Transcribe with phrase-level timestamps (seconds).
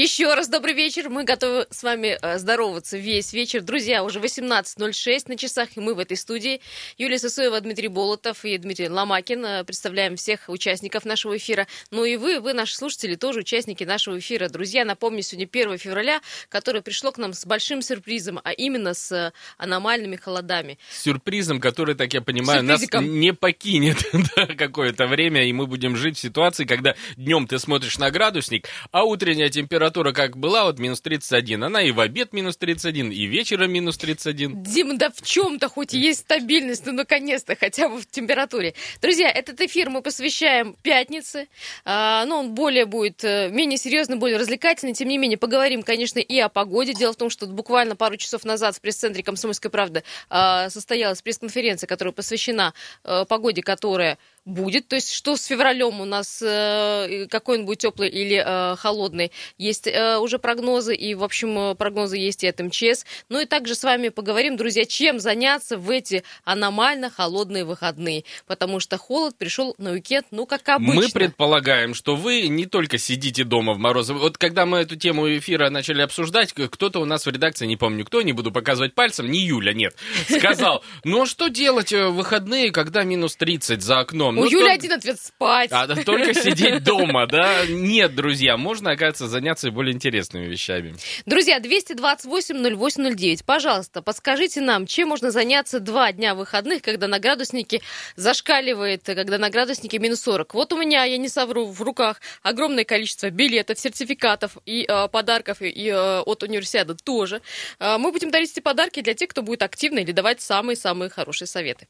[0.00, 1.08] Еще раз добрый вечер.
[1.08, 3.62] Мы готовы с вами э, здороваться весь вечер.
[3.62, 6.60] Друзья, уже 18.06 на часах, и мы в этой студии.
[6.98, 9.44] Юлия Сысоева, Дмитрий Болотов и Дмитрий Ломакин.
[9.44, 11.66] Э, представляем всех участников нашего эфира.
[11.90, 14.48] Ну и вы, вы, наши слушатели, тоже участники нашего эфира.
[14.48, 19.10] Друзья, напомню, сегодня 1 февраля, которое пришло к нам с большим сюрпризом, а именно с
[19.10, 20.78] э, аномальными холодами.
[20.92, 23.98] Сюрпризом, который, так я понимаю, нас не покинет
[24.58, 29.02] какое-то время, и мы будем жить в ситуации, когда днем ты смотришь на градусник, а
[29.02, 33.72] утренняя температура как была, вот минус 31, она и в обед минус 31, и вечером
[33.72, 34.62] минус 31.
[34.62, 38.74] Дим, да в чем-то хоть есть стабильность, ну наконец-то хотя бы в температуре.
[39.00, 41.48] Друзья, этот эфир мы посвящаем пятнице,
[41.84, 46.18] а, ну он более будет, э, менее серьезный, более развлекательный, тем не менее поговорим, конечно,
[46.18, 46.94] и о погоде.
[46.94, 51.86] Дело в том, что буквально пару часов назад в пресс-центре «Комсомольской правды» а, состоялась пресс-конференция,
[51.86, 52.74] которая посвящена
[53.04, 54.18] а, погоде, которая
[54.48, 54.88] будет.
[54.88, 59.30] То есть, что с февралем у нас э, какой он будет теплый или э, холодный.
[59.58, 63.04] Есть э, уже прогнозы, и, в общем, прогнозы есть и от МЧС.
[63.28, 68.24] Ну и также с вами поговорим, друзья, чем заняться в эти аномально холодные выходные.
[68.46, 70.94] Потому что холод пришел на уикенд, ну, как обычно.
[70.94, 74.14] Мы предполагаем, что вы не только сидите дома в морозы.
[74.14, 78.04] Вот когда мы эту тему эфира начали обсуждать, кто-то у нас в редакции, не помню
[78.04, 79.94] кто, не буду показывать пальцем, не Юля, нет,
[80.28, 84.37] сказал, ну а что делать в выходные, когда минус 30 за окном?
[84.38, 85.70] У Юли один ответ спать.
[85.72, 87.66] А, только сидеть дома, да?
[87.66, 90.94] Нет, друзья, можно, оказывается, заняться более интересными вещами.
[91.26, 97.80] Друзья, 228-0809, пожалуйста, подскажите нам, чем можно заняться два дня выходных, когда на градуснике
[98.16, 100.54] зашкаливает, когда на градуснике минус 40.
[100.54, 105.62] Вот у меня, я не совру, в руках огромное количество билетов, сертификатов и э, подарков,
[105.62, 107.40] и, и э, от универсиады тоже.
[107.78, 111.48] Э, мы будем дарить эти подарки для тех, кто будет активно или давать самые-самые хорошие
[111.48, 111.88] советы.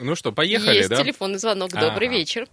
[0.00, 0.96] Ну что, поехали, Есть да?
[0.96, 1.70] телефонный звонок.
[1.70, 2.16] Добрый ага.
[2.16, 2.46] вечер.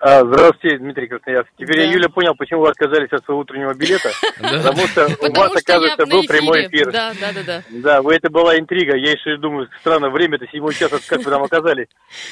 [0.00, 1.54] А, здравствуйте, Дмитрий Красноярский.
[1.58, 1.82] Теперь да.
[1.82, 4.10] я, Юля, понял, почему вы отказались от своего утреннего билета.
[4.38, 6.92] Потому что у вас, оказывается, был прямой эфир.
[6.92, 7.62] Да, да, да, да.
[7.70, 8.96] Да, вы это была интрига.
[8.96, 11.88] Я еще думаю, странно, время-то седьмой час, как вы там оказались.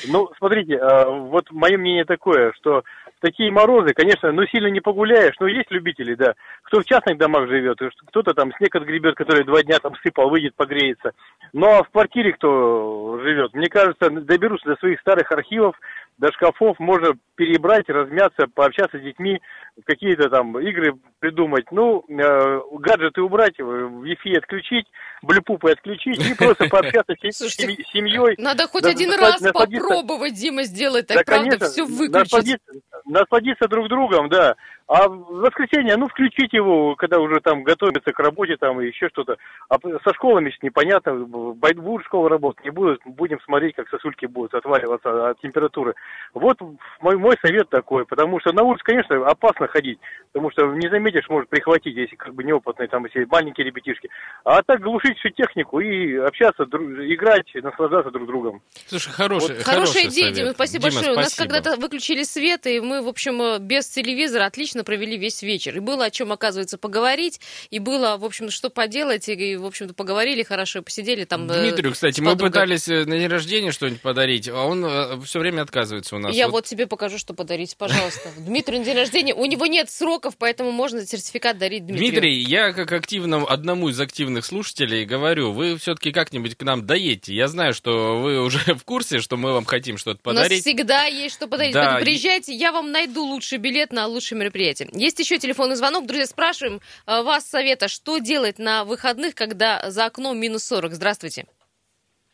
[0.06, 2.84] Ну, смотрите, а, вот мое мнение такое, что
[3.20, 6.34] такие морозы, конечно, ну сильно не погуляешь, но есть любители, да.
[6.62, 7.78] Кто в частных домах живет,
[8.08, 11.12] кто-то там снег отгребет, который два дня там сыпал, выйдет, погреется.
[11.52, 15.76] Но ну, а в квартире кто живет, мне кажется, доберутся до своих старых архивов,
[16.18, 19.40] до шкафов, можно перебрать, размяться, пообщаться с детьми,
[19.84, 21.66] какие-то там игры придумать.
[21.70, 24.86] Ну, э, гаджеты убрать, Wi-Fi отключить,
[25.22, 28.34] блюпупы отключить и просто пообщаться с семьей.
[28.38, 32.58] Надо хоть один раз попробовать, Дима, сделать так, правда, все выключить
[33.06, 34.56] насладиться друг другом, да.
[34.88, 39.08] А в воскресенье, ну, включить его, когда уже там готовится к работе там и еще
[39.08, 39.36] что-то.
[39.68, 45.30] А со школами непонятно, будут школы работать, не будут, будем смотреть, как сосульки будут отваливаться
[45.30, 45.94] от температуры.
[46.34, 46.58] Вот
[47.00, 49.98] мой, мой совет такой, потому что на улице, конечно, опасно ходить,
[50.32, 54.08] потому что не заметишь, может прихватить, если как бы неопытные, там, если маленькие ребятишки.
[54.44, 58.62] А так глушить всю технику и общаться, играть, наслаждаться друг другом.
[58.86, 59.64] Слушай, хороший, вот.
[59.64, 61.14] хорошая идея, Дима, спасибо Дима, большое.
[61.14, 61.18] Спасибо.
[61.18, 65.42] У нас когда-то выключили свет, и мы, в общем, без телевизора отлично отлично провели весь
[65.42, 65.76] вечер.
[65.76, 69.94] И было о чем, оказывается, поговорить, и было, в общем, что поделать, и, в общем-то,
[69.94, 71.50] поговорили хорошо, посидели там.
[71.50, 75.40] Э, Дмитрию, кстати, мы пытались э, на день рождения что-нибудь подарить, а он э, все
[75.40, 76.34] время отказывается у нас.
[76.34, 78.30] Я вот, вот тебе покажу, что подарить, пожалуйста.
[78.36, 82.10] Дмитрию на день рождения, у него нет сроков, поэтому можно сертификат дарить Дмитрию.
[82.10, 87.34] Дмитрий, я как активному, одному из активных слушателей говорю, вы все-таки как-нибудь к нам доедете.
[87.34, 90.52] Я знаю, что вы уже в курсе, что мы вам хотим что-то подарить.
[90.52, 91.74] У нас всегда есть что подарить.
[91.74, 91.98] Да.
[92.00, 94.88] приезжайте, я вам найду лучший билет на лучшее мероприятие мероприятие.
[94.92, 96.06] Есть еще телефонный звонок.
[96.06, 100.92] Друзья, спрашиваем э, вас совета, что делать на выходных, когда за окном минус 40?
[100.92, 101.46] Здравствуйте.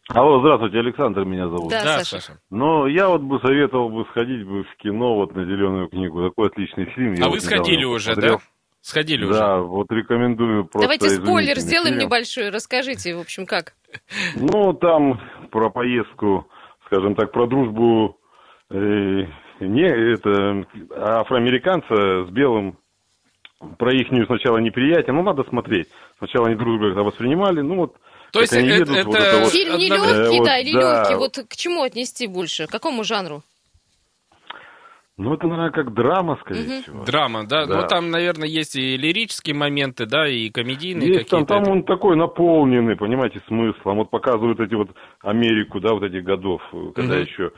[0.08, 1.70] Алло, здравствуйте, Александр меня зовут.
[1.70, 2.20] Да, да Саша.
[2.20, 2.40] Саша.
[2.50, 6.28] Ну, я вот бы советовал бы сходить бы в кино, вот на «Зеленую книгу».
[6.28, 7.14] Такой отличный фильм.
[7.22, 8.38] А вы вот сходили уже, посмотрел.
[8.38, 8.42] да?
[8.80, 9.38] Сходили да, уже.
[9.38, 10.80] Да, вот рекомендую просто.
[10.80, 12.06] Давайте спойлер сделаем фильм.
[12.06, 13.74] небольшой, расскажите, в общем, как.
[14.34, 15.20] Ну, там
[15.52, 16.48] про поездку,
[16.86, 18.18] скажем так, про дружбу
[18.70, 19.26] э,
[19.66, 20.66] не, это
[20.96, 22.76] афроамериканца с белым
[23.78, 25.88] про их сначала неприятие, ну, надо смотреть.
[26.18, 27.96] Сначала они друг друга воспринимали, ну, вот
[28.32, 29.52] то есть это, едут, это, вот это вот...
[29.52, 31.00] фильм не легкий, э, да, или да.
[31.00, 33.42] легкий, вот к чему отнести больше, к какому жанру?
[35.18, 36.82] Ну, это, наверное, как драма, скорее угу.
[36.82, 37.04] всего.
[37.04, 37.66] Драма, да?
[37.66, 37.82] да.
[37.82, 41.46] Ну, там, наверное, есть и лирические моменты, да, и комедийные есть, какие-то.
[41.46, 43.98] Там, там он такой наполненный, понимаете, смыслом.
[43.98, 44.88] Вот показывают эти вот
[45.20, 46.62] Америку, да, вот этих годов,
[46.94, 47.22] когда угу.
[47.22, 47.52] еще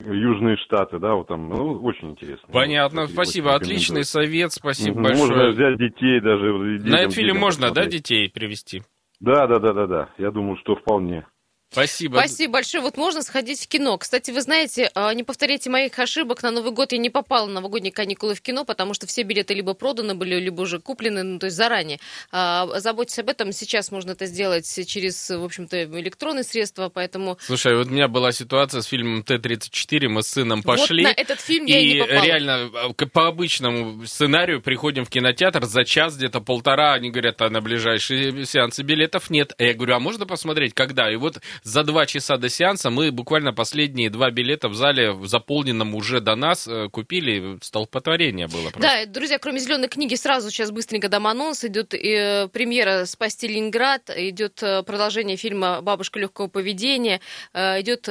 [0.00, 2.48] Южные Штаты, да, вот там, ну, очень интересно.
[2.52, 5.28] Понятно, вот, спасибо, отличный совет, спасибо угу, большое.
[5.28, 6.78] Можно взять детей даже.
[6.78, 7.90] Детям, На этот фильм можно, посмотреть.
[7.90, 8.82] да, детей привести?
[9.20, 11.26] Да, да, да, да, да, я думаю, что вполне.
[11.74, 12.18] Спасибо.
[12.18, 12.82] Спасибо большое.
[12.82, 13.98] Вот можно сходить в кино.
[13.98, 16.42] Кстати, вы знаете, а, не повторяйте моих ошибок.
[16.44, 19.54] На Новый год я не попала на новогодние каникулы в кино, потому что все билеты
[19.54, 21.98] либо проданы были, либо уже куплены, ну, то есть заранее.
[22.30, 23.50] А, заботьтесь об этом.
[23.52, 27.38] Сейчас можно это сделать через, в общем-то, электронные средства, поэтому...
[27.40, 30.08] Слушай, вот у меня была ситуация с фильмом Т-34.
[30.08, 31.04] Мы с сыном пошли.
[31.04, 32.24] Вот на этот фильм я и не попала.
[32.24, 36.92] реально а, по обычному сценарию приходим в кинотеатр за час, где-то полтора.
[36.94, 39.54] Они говорят, а на ближайшие сеансы билетов нет.
[39.58, 41.10] А я говорю, а можно посмотреть, когда?
[41.10, 45.94] И вот за два часа до сеанса мы буквально последние два билета в зале, заполненном
[45.94, 47.58] уже до нас, э, купили.
[47.62, 48.68] Столпотворение было.
[48.68, 48.80] Просто.
[48.80, 51.64] Да, друзья, кроме зеленой книги, сразу сейчас быстренько дам анонс.
[51.64, 57.22] Идет э, премьера «Спасти Ленинград», идет э, продолжение фильма «Бабушка легкого поведения»,
[57.54, 58.04] э, идет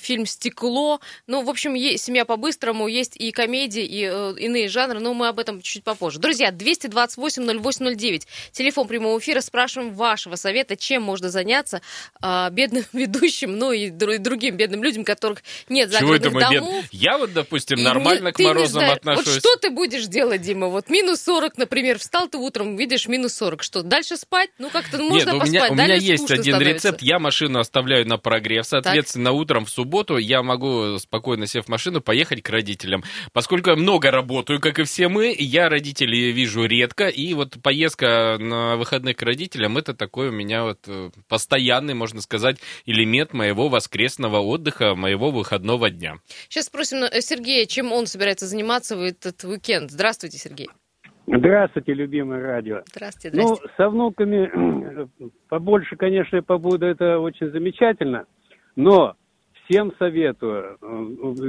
[0.00, 1.00] фильм «Стекло».
[1.28, 4.02] Ну, в общем, есть «Семья по-быстрому», есть и комедии, и
[4.44, 6.18] иные жанры, но мы об этом чуть попозже.
[6.18, 11.80] Друзья, 228-0809, телефон прямого эфира, спрашиваем вашего совета, чем можно заняться
[12.20, 16.82] э, бедным ведущим, ну и другим бедным людям, которых нет загородных Чего это домов.
[16.82, 16.88] Бед...
[16.92, 19.26] Я вот, допустим, нормально не, к морозам отношусь.
[19.26, 20.68] Вот что ты будешь делать, Дима?
[20.68, 23.62] Вот минус 40, например, встал ты утром, видишь минус 40.
[23.62, 24.50] Что, дальше спать?
[24.58, 25.70] Ну, как-то ну, можно Нет, поспать.
[25.70, 26.88] У меня, у меня есть один становится.
[26.88, 27.02] рецепт.
[27.02, 28.64] Я машину оставляю на прогрев.
[28.66, 29.34] Соответственно, так.
[29.34, 33.04] утром в субботу я могу, спокойно сев в машину, поехать к родителям.
[33.32, 37.08] Поскольку я много работаю, как и все мы, я родителей вижу редко.
[37.08, 42.20] И вот поездка на выходных к родителям, это такой у меня вот э, постоянный, можно
[42.20, 42.43] сказать,
[42.86, 46.16] элемент моего воскресного отдыха, моего выходного дня.
[46.48, 49.90] Сейчас спросим э, Сергея, чем он собирается заниматься в этот уикенд.
[49.90, 50.68] Здравствуйте, Сергей.
[51.26, 52.82] Здравствуйте, любимое радио.
[52.86, 53.74] Здравствуйте, ну, здравствуйте.
[53.78, 55.08] Ну, со внуками
[55.48, 58.26] побольше, конечно, побуду, это очень замечательно,
[58.76, 59.16] но
[59.64, 60.76] всем советую.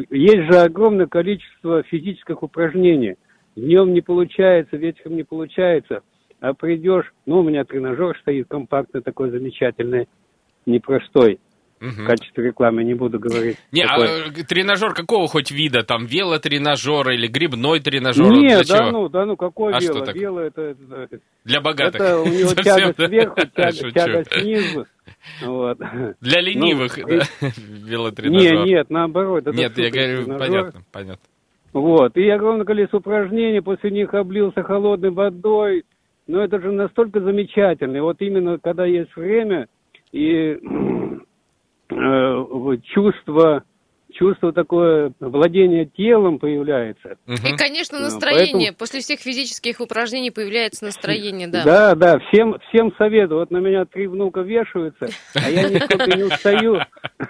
[0.09, 3.15] Есть же огромное количество физических упражнений.
[3.55, 6.01] Днем не получается, вечером не получается,
[6.39, 10.07] а придешь, ну, у меня тренажер стоит компактный такой замечательный,
[10.65, 11.39] непростой.
[11.81, 11.89] Угу.
[11.89, 13.57] В качестве рекламы не буду говорить.
[13.71, 14.07] Не, какой.
[14.07, 15.83] а тренажер какого хоть вида?
[15.83, 18.31] Там велотренажер или грибной тренажер?
[18.31, 18.91] Нет, да чего?
[18.91, 20.05] ну, да ну, какой а вело?
[20.13, 20.75] Вело это.
[21.43, 22.01] Для богатых.
[22.01, 24.85] Это у него тягость сверху, тяга, тягость снизу.
[25.43, 25.77] Вот.
[26.21, 27.25] Для ленивых, ну, да,
[27.67, 28.53] велотренажер.
[28.53, 29.45] Нет, нет, наоборот.
[29.47, 31.25] Нет, я говорю, понятно, понятно.
[31.73, 35.83] Вот, и огромное количество упражнений, после них облился холодной водой.
[36.25, 37.97] Но это же настолько замечательно.
[37.97, 39.67] И вот именно когда есть время
[40.15, 40.57] и
[41.89, 43.63] э, чувство
[44.17, 47.17] чувство такое владения телом появляется.
[47.27, 48.71] И, конечно, настроение.
[48.71, 48.77] Поэтому...
[48.77, 51.63] После всех физических упражнений появляется настроение, да.
[51.63, 53.41] Да, да, всем, всем советую.
[53.41, 56.77] Вот на меня три внука вешаются, а я нисколько не устаю.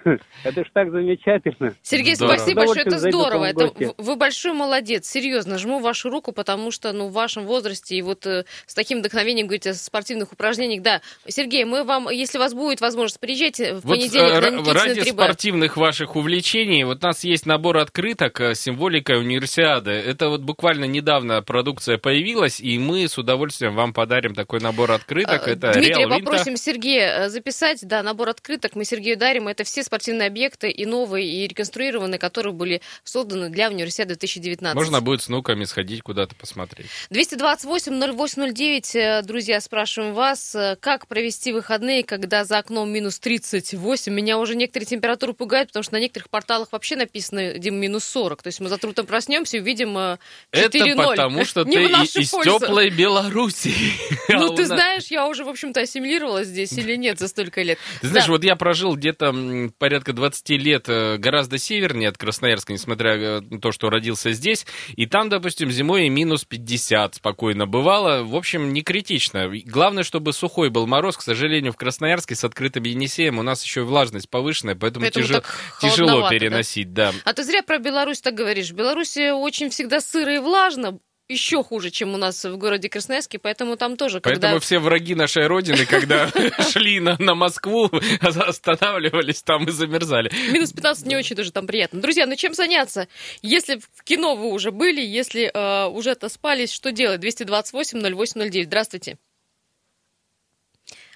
[0.44, 1.74] Это ж так замечательно.
[1.82, 3.46] Сергей, спасибо большое, это здорово.
[3.46, 5.58] Это, вы большой молодец, серьезно.
[5.58, 9.48] Жму вашу руку, потому что ну, в вашем возрасте и вот э, с таким вдохновением
[9.48, 10.84] говорите о спортивных упражнениях.
[10.84, 14.56] Да, Сергей, мы вам, если у вас будет возможность, приезжайте в вот, понедельник э, на
[14.56, 19.20] Никитина Ради 3 спортивных ваших увлечений Евгений, вот у нас есть набор открыток с символикой
[19.20, 19.92] универсиады.
[19.92, 25.48] Это вот буквально недавно продукция появилась, и мы с удовольствием вам подарим такой набор открыток.
[25.48, 28.76] А, это Дмитрий, Реал попросим Сергея э, записать, да, набор открыток.
[28.76, 29.48] Мы Сергею дарим.
[29.48, 34.76] Это все спортивные объекты и новые, и реконструированные, которые были созданы для универсиады 2019.
[34.76, 36.88] Можно будет с внуками сходить куда-то посмотреть.
[37.10, 44.12] 228-0809, э, друзья, спрашиваем вас, э, как провести выходные, когда за окном минус 38?
[44.14, 48.04] Меня уже некоторые температуры пугают, потому что на некоторых порталах журналах вообще написано, Дим, минус
[48.06, 48.44] 40.
[48.44, 50.18] То есть мы завтра утром проснемся и увидим 4-0.
[50.52, 53.74] Э, Это потому, что ты из теплой Беларуси.
[54.28, 57.78] Ну, ты знаешь, я уже, в общем-то, ассимилировалась здесь или нет за столько лет.
[58.02, 59.34] Ты знаешь, вот я прожил где-то
[59.78, 64.66] порядка 20 лет э, гораздо севернее от Красноярска, несмотря на то, что родился здесь.
[64.96, 68.24] И там, допустим, зимой минус 50 спокойно бывало.
[68.24, 69.50] В общем, не критично.
[69.66, 71.18] Главное, чтобы сухой был мороз.
[71.18, 75.44] К сожалению, в Красноярске с открытым Енисеем у нас еще и влажность повышенная, поэтому, поэтому
[75.82, 77.14] тяжело переносить переносить, да.
[77.24, 78.72] А ты зря про Беларусь так говоришь.
[78.72, 83.40] В Беларуси очень всегда сыро и влажно, еще хуже, чем у нас в городе Красноярске,
[83.40, 84.60] поэтому там тоже, Поэтому когда...
[84.60, 86.30] все враги нашей Родины, когда
[86.72, 87.90] шли на, на Москву,
[88.22, 90.32] останавливались там и замерзали.
[90.52, 92.00] Минус 15 не очень тоже там приятно.
[92.00, 93.08] Друзья, ну чем заняться?
[93.42, 97.24] Если в кино вы уже были, если э, уже отоспались, что делать?
[97.24, 98.66] 228-08-09.
[98.66, 99.18] Здравствуйте.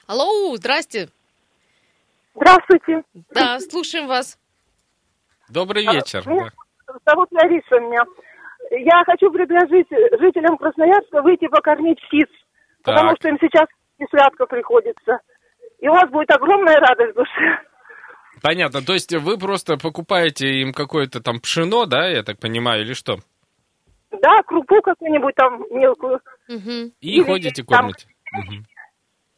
[0.07, 1.09] Алло, здрасте.
[2.33, 3.03] Здравствуйте.
[3.31, 4.38] Да, слушаем вас.
[5.49, 6.23] Добрый а, вечер.
[6.27, 6.49] Меня
[7.05, 8.03] зовут Лариса меня.
[8.71, 9.87] Я хочу предложить
[10.19, 12.27] жителям Красноярска выйти покормить птиц,
[12.83, 12.95] так.
[12.95, 15.19] потому что им сейчас несладко приходится.
[15.79, 17.59] И у вас будет огромная радость в душе.
[18.41, 18.81] Понятно.
[18.81, 23.17] То есть вы просто покупаете им какое-то там пшено, да, я так понимаю, или что?
[24.11, 26.19] Да, крупу какую-нибудь там мелкую.
[26.47, 26.93] Угу.
[27.01, 27.77] И Или ходите там...
[27.77, 28.07] кормите.
[28.33, 28.63] Угу.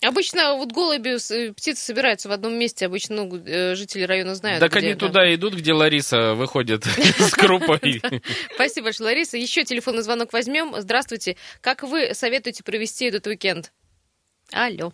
[0.04, 4.60] Обычно вот голуби, э, птицы собираются в одном месте, обычно ну, э, жители района знают.
[4.60, 5.08] Так где, они да.
[5.08, 8.02] туда идут, где Лариса выходит с крупой.
[8.56, 9.38] Спасибо большое, Лариса.
[9.38, 10.74] Еще телефонный звонок возьмем.
[10.76, 11.38] Здравствуйте.
[11.62, 13.72] Как вы советуете провести этот уикенд?
[14.52, 14.92] Алло.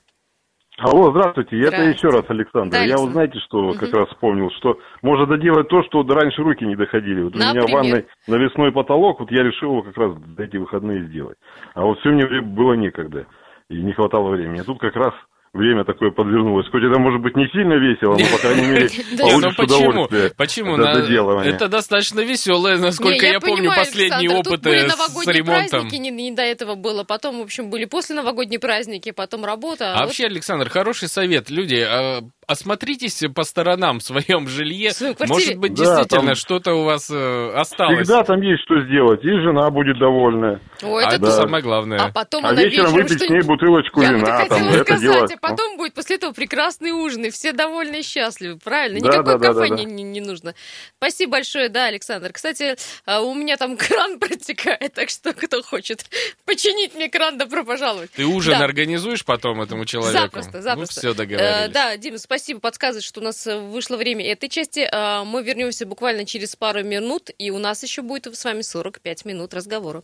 [0.78, 1.58] Алло, здравствуйте.
[1.58, 2.72] Это еще раз Александр.
[2.72, 3.80] Да, Я вот знаете, что угу.
[3.80, 7.24] как раз вспомнил, что можно доделать то, что раньше руки не доходили.
[7.24, 7.64] Вот Например?
[7.64, 11.38] у меня в ванной навесной потолок, вот я решил его как раз эти выходные сделать.
[11.74, 13.26] А вот все мне было некогда
[13.70, 14.62] и не хватало времени.
[14.62, 15.14] А тут как раз
[15.54, 16.68] время такое подвернулось.
[16.70, 20.32] Хоть это может быть не сильно весело, но, по крайней мере, получишь удовольствие.
[20.38, 20.78] Почему?
[20.78, 25.88] Это достаточно веселое, насколько я помню, последние опыты с ремонтом.
[25.88, 29.94] не до этого было, потом, в общем, были после новогодние праздники, потом работа.
[29.94, 31.50] А вообще, Александр, хороший совет.
[31.50, 34.92] Люди, а осмотритесь по сторонам в своем жилье.
[34.92, 38.08] В Может быть, действительно, что-то у вас э, осталось.
[38.08, 40.62] Всегда там есть что сделать, и жена будет довольна.
[40.82, 41.32] А это да.
[41.32, 42.00] самое главное.
[42.00, 44.46] А потом а вечером выпить с ней бутылочку Я вина.
[44.48, 45.26] Там, это сказать, дело...
[45.26, 49.02] а потом будет после этого прекрасный ужин, и все довольны и счастливы, правильно?
[49.02, 50.56] Да, Никакой да, кафе да, да, Не, не, не нужно.
[50.98, 52.32] Спасибо большое, да, Александр.
[52.32, 52.76] Кстати,
[53.06, 56.06] а, у меня там кран протекает, так что кто хочет
[56.46, 58.12] починить мне кран, добро пожаловать.
[58.12, 58.64] Ты ужин да.
[58.64, 60.18] организуешь потом этому человеку?
[60.18, 60.96] Запросто, запросто.
[60.96, 61.68] Ну, все договорились.
[61.68, 64.88] Э, да, Дима, спасибо спасибо, подсказывает, что у нас э, вышло время этой части.
[64.92, 69.26] А, мы вернемся буквально через пару минут, и у нас еще будет с вами 45
[69.26, 70.04] минут разговора.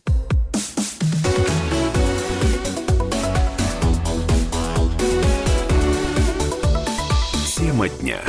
[7.56, 8.20] Тема дня.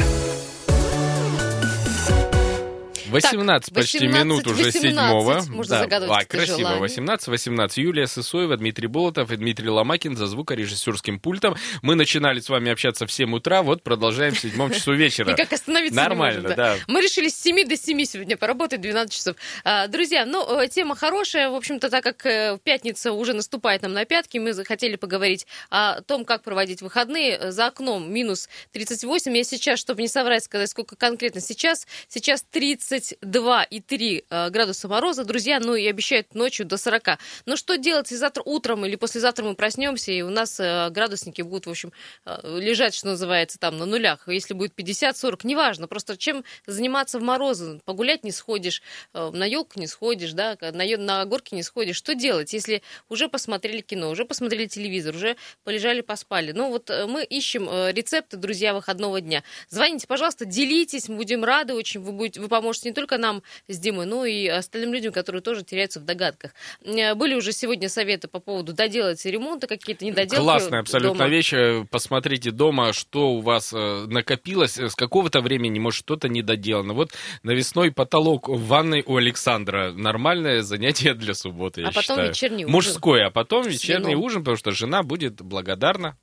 [3.16, 5.44] 18 так, почти 18, минут уже 18, седьмого.
[5.50, 5.80] Можно да.
[5.80, 6.58] загадывать а, красиво.
[6.58, 6.80] Желание.
[6.82, 7.78] 18, 18.
[7.78, 11.56] Юлия Сысоева, Дмитрий Болотов и Дмитрий Ломакин за звукорежиссерским пультом.
[11.82, 15.30] Мы начинали с вами общаться в 7 утра, вот продолжаем в седьмом часу вечера.
[15.32, 16.76] Никак остановиться Нормально, можем, да.
[16.88, 19.36] Мы решили с 7 до 7 сегодня поработать 12 часов.
[19.64, 21.50] А, друзья, ну, э, тема хорошая.
[21.50, 26.02] В общем-то, так как э, пятница уже наступает нам на пятки, мы захотели поговорить о
[26.02, 27.52] том, как проводить выходные.
[27.52, 29.36] За окном минус 38.
[29.36, 31.88] Я сейчас, чтобы не соврать, сказать, сколько конкретно сейчас.
[32.08, 37.20] Сейчас 30 32,3 э, градуса мороза, друзья, ну и обещают ночью до 40.
[37.46, 41.42] Но что делать, если завтра утром или послезавтра мы проснемся, и у нас э, градусники
[41.42, 41.92] будут, в общем,
[42.26, 44.28] э, лежать, что называется, там на нулях.
[44.28, 47.82] Если будет 50-40, неважно, просто чем заниматься в морозы?
[47.86, 48.82] Погулять не сходишь,
[49.14, 51.98] на елку не сходишь, да, на, на горке не сходишь.
[51.98, 56.52] Что делать, если уже посмотрели кино, уже посмотрели телевизор, уже полежали, поспали?
[56.52, 59.44] Ну вот мы ищем рецепты, друзья, выходного дня.
[59.70, 63.78] Звоните, пожалуйста, делитесь, мы будем рады очень, вы, будете, вы поможете не только нам с
[63.78, 66.52] Димой, но и остальным людям, которые тоже теряются в догадках.
[66.84, 71.30] Э, были уже сегодня советы по поводу доделать ремонта, какие-то недоделки Классная абсолютно дома.
[71.30, 71.54] вещь.
[71.54, 74.78] Э, посмотрите дома, что у вас э, накопилось.
[74.78, 76.94] С какого-то времени, может, что-то недоделано.
[76.94, 77.12] Вот
[77.44, 79.92] навесной потолок в ванной у Александра.
[79.92, 82.30] Нормальное занятие для субботы, я а потом считаю.
[82.30, 82.72] вечерний ужин.
[82.72, 86.18] Мужской, а потом вечерний ужин, потому что жена будет благодарна.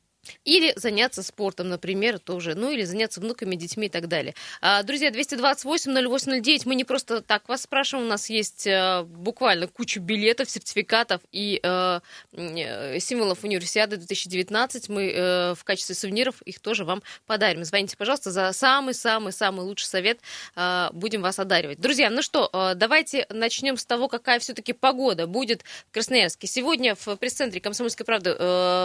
[0.45, 2.55] Или заняться спортом, например, тоже.
[2.55, 4.35] Ну, или заняться внуками, детьми и так далее.
[4.61, 6.63] А, друзья, 228-08-09.
[6.65, 8.07] Мы не просто так вас спрашиваем.
[8.07, 12.01] У нас есть а, буквально куча билетов, сертификатов и а,
[12.33, 14.89] символов универсиады 2019.
[14.89, 17.65] Мы в качестве сувениров их тоже вам подарим.
[17.65, 20.21] Звоните, пожалуйста, за самый-самый-самый лучший совет.
[20.55, 21.81] А, будем вас одаривать.
[21.81, 26.47] Друзья, ну что, давайте начнем с того, какая все-таки погода будет в Красноярске.
[26.47, 28.35] Сегодня в пресс-центре «Комсомольской правды»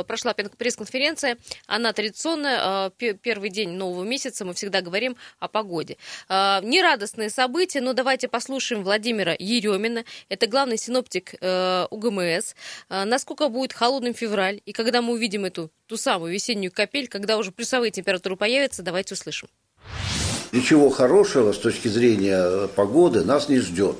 [0.07, 2.59] прошла пресс-конференция традиция, она традиционная.
[2.61, 5.97] А, первый день нового месяца мы всегда говорим о погоде.
[6.29, 10.05] А, нерадостные события, но давайте послушаем Владимира Еремина.
[10.29, 12.53] Это главный синоптик э, УГМС.
[12.89, 17.37] А, насколько будет холодным февраль, и когда мы увидим эту ту самую весеннюю капель, когда
[17.37, 19.49] уже плюсовые температуры появятся, давайте услышим.
[20.51, 23.97] Ничего хорошего с точки зрения э, погоды нас не ждет.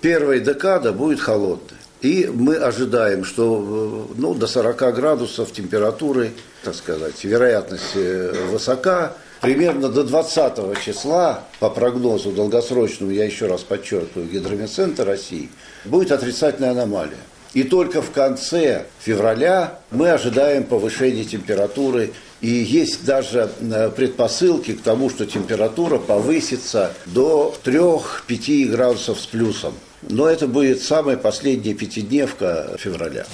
[0.00, 1.78] Первая декада будет холодной.
[2.02, 9.14] И мы ожидаем, что э, ну, до 40 градусов температуры, так сказать, вероятность э, высока.
[9.40, 15.50] Примерно до 20 числа, по прогнозу долгосрочному, я еще раз подчеркиваю, Гидромедцентр России,
[15.84, 17.18] будет отрицательная аномалия.
[17.56, 22.12] И только в конце февраля мы ожидаем повышения температуры.
[22.42, 29.72] И есть даже э, предпосылки к тому, что температура повысится до 3-5 градусов с плюсом.
[30.02, 33.26] Но это будет самая последняя пятидневка февраля.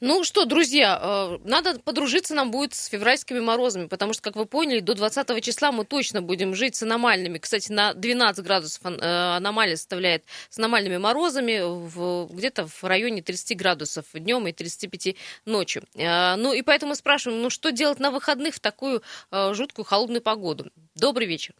[0.00, 4.46] Ну что, друзья, э, надо подружиться нам будет с февральскими морозами, потому что, как вы
[4.46, 7.38] поняли, до 20 числа мы точно будем жить с аномальными.
[7.38, 13.56] Кстати, на 12 градусов э, аномалия составляет с аномальными морозами в, где-то в районе 30
[13.56, 15.82] градусов днем и 35 ночью.
[15.94, 20.70] Э, ну и поэтому спрашиваем, ну что делать на выходных в такую жуткую холодную погоду?
[20.94, 21.54] Добрый вечер.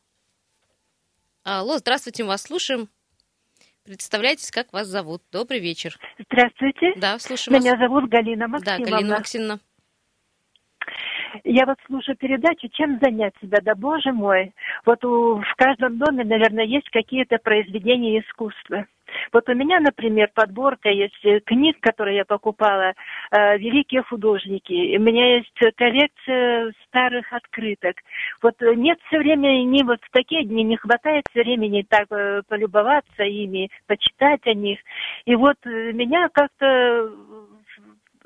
[1.43, 2.89] Алло, здравствуйте, мы вас слушаем.
[3.87, 5.23] Представляйтесь, как вас зовут.
[5.31, 5.97] Добрый вечер.
[6.19, 6.93] Здравствуйте.
[6.97, 7.81] Да, слушаю Меня вас.
[7.81, 8.85] зовут Галина Максимовна.
[8.85, 9.61] Да, Галина Максимовна.
[11.45, 14.53] Я вот слушаю передачу «Чем занять себя?» Да, боже мой,
[14.85, 18.87] вот у, в каждом доме, наверное, есть какие-то произведения искусства.
[19.33, 22.95] Вот у меня, например, подборка есть э, книг, которые я покупала,
[23.31, 24.97] э, великие художники.
[24.97, 27.97] У меня есть коллекция старых открыток.
[28.43, 32.09] Вот э, нет все время, не вот в такие дни не хватает времени так
[32.49, 34.79] полюбоваться ими, почитать о них.
[35.25, 37.11] И вот меня как-то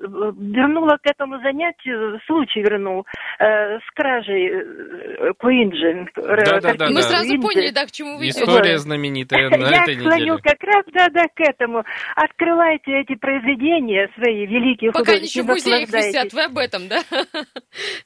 [0.01, 3.07] вернула к этому занятию, случай вернул,
[3.39, 6.07] э, с кражей э, Куинджи.
[6.17, 7.03] Да, да, да, Мы да.
[7.03, 11.09] сразу поняли, да, к чему вы История знаменитая на Я этой клоню как раз, да,
[11.09, 11.85] да, к этому.
[12.17, 15.21] Открывайте эти произведения свои, великие Пока художники.
[15.21, 17.01] Пока еще в музеях висят, вы об этом, да?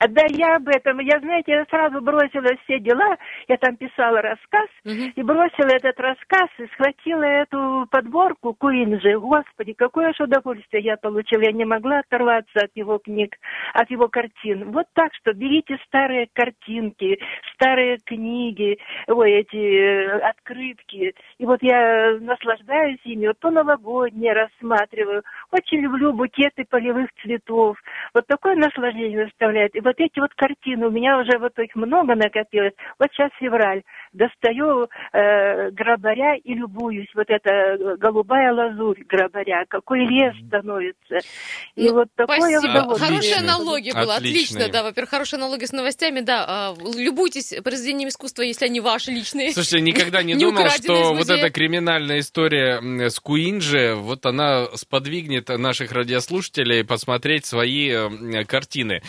[0.08, 0.98] Да, я об этом.
[1.00, 3.16] Я, знаете, я сразу бросила все дела,
[3.48, 5.12] я там писала рассказ, угу.
[5.14, 9.18] и бросила этот рассказ, и схватила эту подборку Куинджи.
[9.18, 13.36] Господи, какое же удовольствие я получила, я не могла могла оторваться от его книг,
[13.74, 14.72] от его картин.
[14.72, 17.18] Вот так что берите старые картинки,
[17.54, 21.14] старые книги, ой, эти э, открытки.
[21.38, 25.22] И вот я наслаждаюсь ими, вот то новогоднее рассматриваю.
[25.52, 27.76] Очень люблю букеты полевых цветов.
[28.14, 29.74] Вот такое наслаждение доставляет.
[29.76, 32.74] И вот эти вот картины, у меня уже вот их много накопилось.
[32.98, 33.82] Вот сейчас февраль.
[34.14, 37.09] Достаю э, грабаря и любуюсь.
[37.14, 39.64] Вот эта э, голубая лазурь грабаря.
[39.68, 41.18] Какой лес становится.
[41.75, 42.97] И ну, вот такое спасибо.
[42.97, 44.16] Хорошая аналогия была.
[44.16, 44.85] Отлично, да.
[44.85, 46.44] Во-первых, хорошая аналогия с новостями, да.
[46.47, 49.52] А, любуйтесь произведением искусства, если они ваши личные.
[49.52, 52.80] Слушайте, никогда не, не думал, что вот эта криминальная история
[53.11, 59.02] с Куинджи, вот она сподвигнет наших радиослушателей посмотреть свои картины.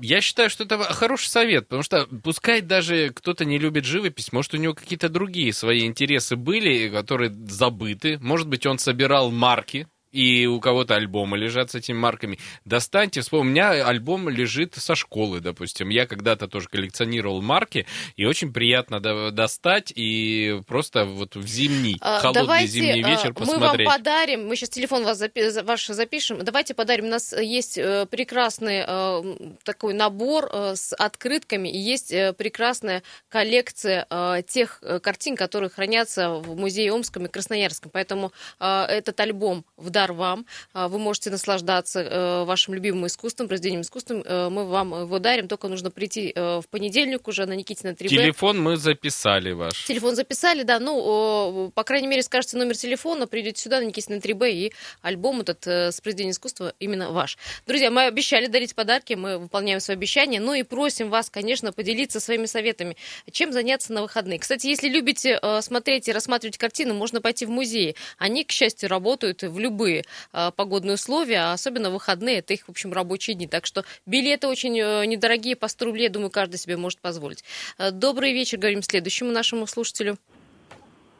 [0.00, 4.54] Я считаю, что это хороший совет, потому что пускай даже кто-то не любит живопись, может,
[4.54, 8.20] у него какие-то другие свои интересы были, которые забыты.
[8.20, 12.38] Может быть, он собирал марки и у кого-то альбомы лежат с этими марками.
[12.64, 15.88] Достаньте, вспомните, у меня альбом лежит со школы, допустим.
[15.90, 17.86] Я когда-то тоже коллекционировал марки,
[18.16, 19.00] и очень приятно
[19.30, 23.78] достать и просто вот в зимний, а, холодный Давайте, зимний а, вечер посмотреть.
[23.78, 27.06] Мы вам подарим, мы сейчас телефон вас запи ваш запишем, давайте подарим.
[27.06, 34.06] У нас есть э, прекрасный э, такой набор э, с открытками, и есть прекрасная коллекция
[34.48, 37.90] тех картин, которые хранятся в музее Омском и Красноярском.
[37.92, 40.46] Поэтому этот альбом в дар вам.
[40.72, 44.22] А, вы можете наслаждаться э, вашим любимым искусством, произведением искусства.
[44.24, 48.08] Э, мы вам его дарим, только нужно прийти э, в понедельник уже на Никитина 3
[48.08, 49.86] Телефон мы записали ваш.
[49.86, 50.78] Телефон записали, да.
[50.78, 55.66] Ну, по крайней мере, скажете номер телефона, придете сюда на Никитина 3 и альбом этот
[55.66, 57.36] с произведением искусства именно ваш.
[57.66, 62.20] Друзья, мы обещали дарить подарки, мы выполняем свои обещания, ну и просим вас, конечно, поделиться
[62.20, 62.96] своими советами,
[63.32, 64.38] чем заняться на выходные.
[64.38, 67.96] Кстати, если любите смотреть и рассматривать картины, можно пойти в музеи.
[68.16, 72.66] Они, к счастью, работают в любые любые э, погодные условия, а особенно выходные, это их,
[72.66, 73.46] в общем, рабочие дни.
[73.46, 77.44] Так что билеты очень э, недорогие, по 100 рублей, думаю, каждый себе может позволить.
[77.78, 80.16] Э, добрый вечер, говорим следующему нашему слушателю.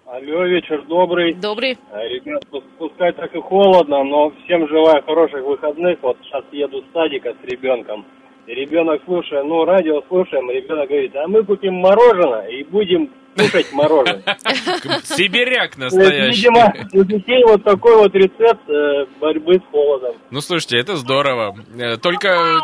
[0.07, 1.35] Алло, вечер добрый.
[1.35, 1.77] Добрый.
[1.93, 2.43] Ребят,
[2.79, 5.99] пускай так и холодно, но всем желаю хороших выходных.
[6.01, 8.07] Вот сейчас еду с садика с ребенком.
[8.47, 13.73] И ребенок слушает, ну, радио слушаем, ребенок говорит, а мы купим мороженое и будем кушать
[13.73, 14.23] мороженое.
[15.05, 16.49] Сибиряк настоящий.
[16.49, 20.17] Видимо, у детей вот такой вот рецепт э, борьбы с холодом.
[20.31, 21.57] Ну, слушайте, это здорово.
[21.79, 22.61] Э, только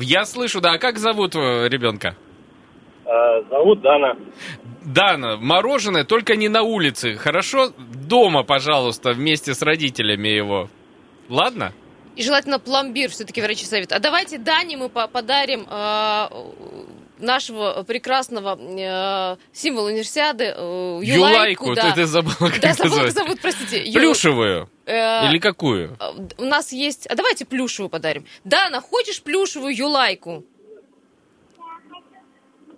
[0.00, 2.16] я слышу, да, а как зовут э, ребенка?
[3.50, 4.16] Зовут Дана.
[4.84, 7.70] Дана, мороженое только не на улице, хорошо?
[7.78, 10.68] Дома, пожалуйста, вместе с родителями его.
[11.28, 11.72] Ладно?
[12.16, 13.92] И желательно пломбир все-таки врачи советуют.
[13.92, 16.28] А давайте Дане мы подарим э,
[17.18, 21.66] нашего прекрасного э, символа универсиады э, Юлайку.
[21.66, 21.90] Юлайку, да.
[21.90, 23.90] ты, ты забыла, как Да, забыла, как зовут, простите.
[23.92, 24.70] Плюшевую.
[24.86, 25.96] Э, Или какую?
[25.98, 27.06] Э, у нас есть...
[27.06, 28.26] А давайте плюшевую подарим.
[28.44, 30.44] Дана, хочешь плюшевую Юлайку?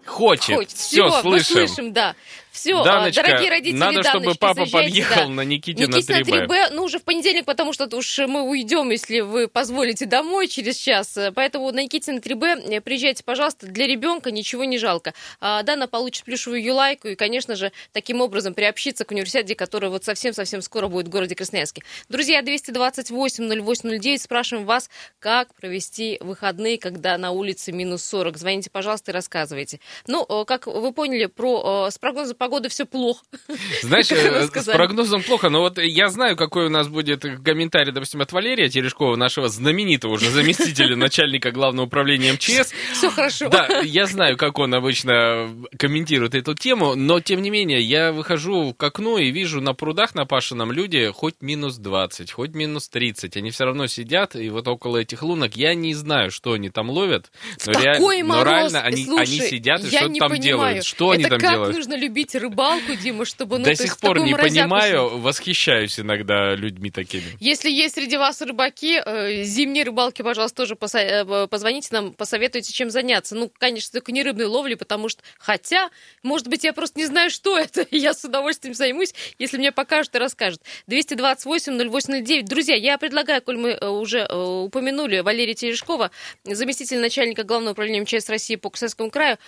[0.06, 0.56] Хочет.
[0.56, 0.70] Хочет.
[0.72, 1.60] Все, Все слышим.
[1.60, 2.16] Мы слышим, да.
[2.58, 5.28] Все, Даночка, дорогие родители надо, Даночки, чтобы папа подъехал да.
[5.28, 6.46] на Никитина, Никитина 3Б.
[6.46, 6.68] 3Б.
[6.72, 11.16] Ну, уже в понедельник, потому что уж мы уйдем, если вы позволите домой через час.
[11.36, 15.14] Поэтому на Никитина 3Б э, приезжайте, пожалуйста, для ребенка ничего не жалко.
[15.40, 20.02] А, Дана получит плюшевую юлайку и, конечно же, таким образом приобщиться к университете, который вот
[20.02, 21.84] совсем-совсем скоро будет в городе Красноярске.
[22.08, 24.90] Друзья, 228-08-09, спрашиваем вас,
[25.20, 28.36] как провести выходные, когда на улице минус 40.
[28.36, 29.78] Звоните, пожалуйста, и рассказывайте.
[30.08, 33.22] Ну, как вы поняли, про, с прогнозом погоды погоды все плохо.
[33.82, 38.22] Знаешь, э, с прогнозом плохо, но вот я знаю, какой у нас будет комментарий, допустим,
[38.22, 42.72] от Валерия Терешкова, нашего знаменитого уже заместителя начальника главного управления МЧС.
[42.92, 43.50] Все хорошо.
[43.50, 48.72] Да, я знаю, как он обычно комментирует эту тему, но тем не менее, я выхожу
[48.74, 53.36] к окну и вижу на прудах на Пашином люди хоть минус 20, хоть минус 30,
[53.36, 56.88] они все равно сидят, и вот около этих лунок я не знаю, что они там
[56.88, 57.30] ловят,
[57.66, 58.24] но, реаль...
[58.24, 60.42] но реально они, Слушай, они сидят и что-то там понимаю.
[60.42, 60.84] делают.
[60.84, 61.76] Что Это они там как делают?
[61.76, 63.58] нужно любить рыбалку, Дима, чтобы...
[63.58, 67.36] Ну, До сих пор не понимаю, восхищаюсь иногда людьми такими.
[67.40, 72.90] Если есть среди вас рыбаки, э, зимние рыбалки, пожалуйста, тоже э, позвоните нам, посоветуйте, чем
[72.90, 73.34] заняться.
[73.34, 75.22] Ну, конечно, только не рыбной ловли, потому что...
[75.38, 75.90] Хотя,
[76.22, 79.72] может быть, я просто не знаю, что это, и я с удовольствием займусь, если мне
[79.72, 80.62] покажут и расскажут.
[80.90, 82.42] 228-0809.
[82.42, 86.10] Друзья, я предлагаю, коль мы э, уже упомянули Валерия Терешкова,
[86.44, 89.38] заместитель начальника Главного управления МЧС России по Красноярскому краю,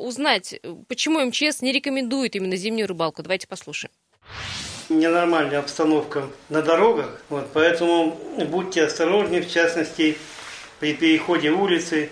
[0.00, 3.22] узнать, почему МЧС не рекомендует именно зимнюю рыбалку.
[3.22, 3.90] Давайте послушаем
[4.88, 10.16] ненормальная обстановка на дорогах, вот, поэтому будьте осторожны, в частности,
[10.80, 12.10] при переходе улицы,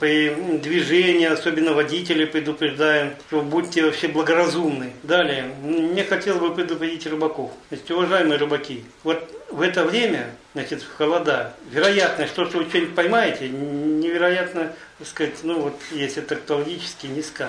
[0.00, 4.92] при движении, особенно водители предупреждаем, что будьте вообще благоразумны.
[5.02, 7.50] Далее, мне хотелось бы предупредить рыбаков.
[7.70, 12.94] Значит, уважаемые рыбаки, вот в это время, значит, в холода, вероятность, что, что вы что-нибудь
[12.94, 17.48] поймаете, невероятно, так сказать, ну вот, если тактологически низка.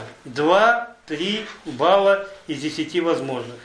[1.10, 3.56] Два-три балла из десяти возможных.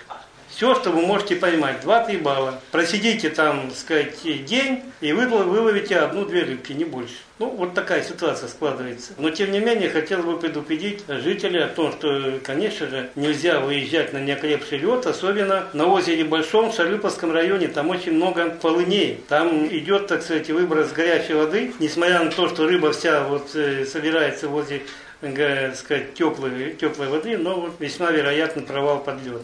[0.48, 2.60] Все, что вы можете поймать, 2-3 балла.
[2.70, 7.16] Просидите там, так сказать, день, и вы выловите одну-две рыбки, не больше.
[7.40, 9.12] Ну, вот такая ситуация складывается.
[9.18, 14.12] Но, тем не менее, хотел бы предупредить жителей о том, что, конечно же, нельзя выезжать
[14.12, 19.20] на неокрепший лед, особенно на озере Большом, в Шарыповском районе, там очень много полыней.
[19.28, 23.84] Там идет, так сказать, выброс горячей воды, несмотря на то, что рыба вся вот э,
[23.84, 24.82] собирается возле
[25.32, 29.42] так сказать, теплой, теплой воды, но вот весьма вероятно провал под лед.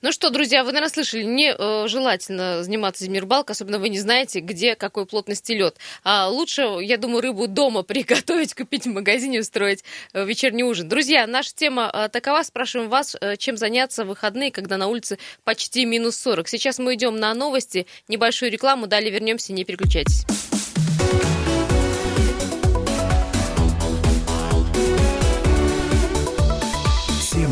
[0.00, 3.98] Ну что, друзья, вы, наверное, слышали, не э, желательно заниматься зимней рыбалкой, особенно вы не
[3.98, 5.76] знаете, где какой плотности лед.
[6.04, 10.88] А лучше, я думаю, рыбу дома приготовить, купить в магазине, устроить э, вечерний ужин.
[10.88, 12.42] Друзья, наша тема э, такова.
[12.44, 16.48] Спрашиваем вас, э, чем заняться в выходные, когда на улице почти минус 40.
[16.48, 20.24] Сейчас мы идем на новости, небольшую рекламу, далее вернемся, не переключайтесь.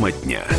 [0.06, 0.55] Тема дня.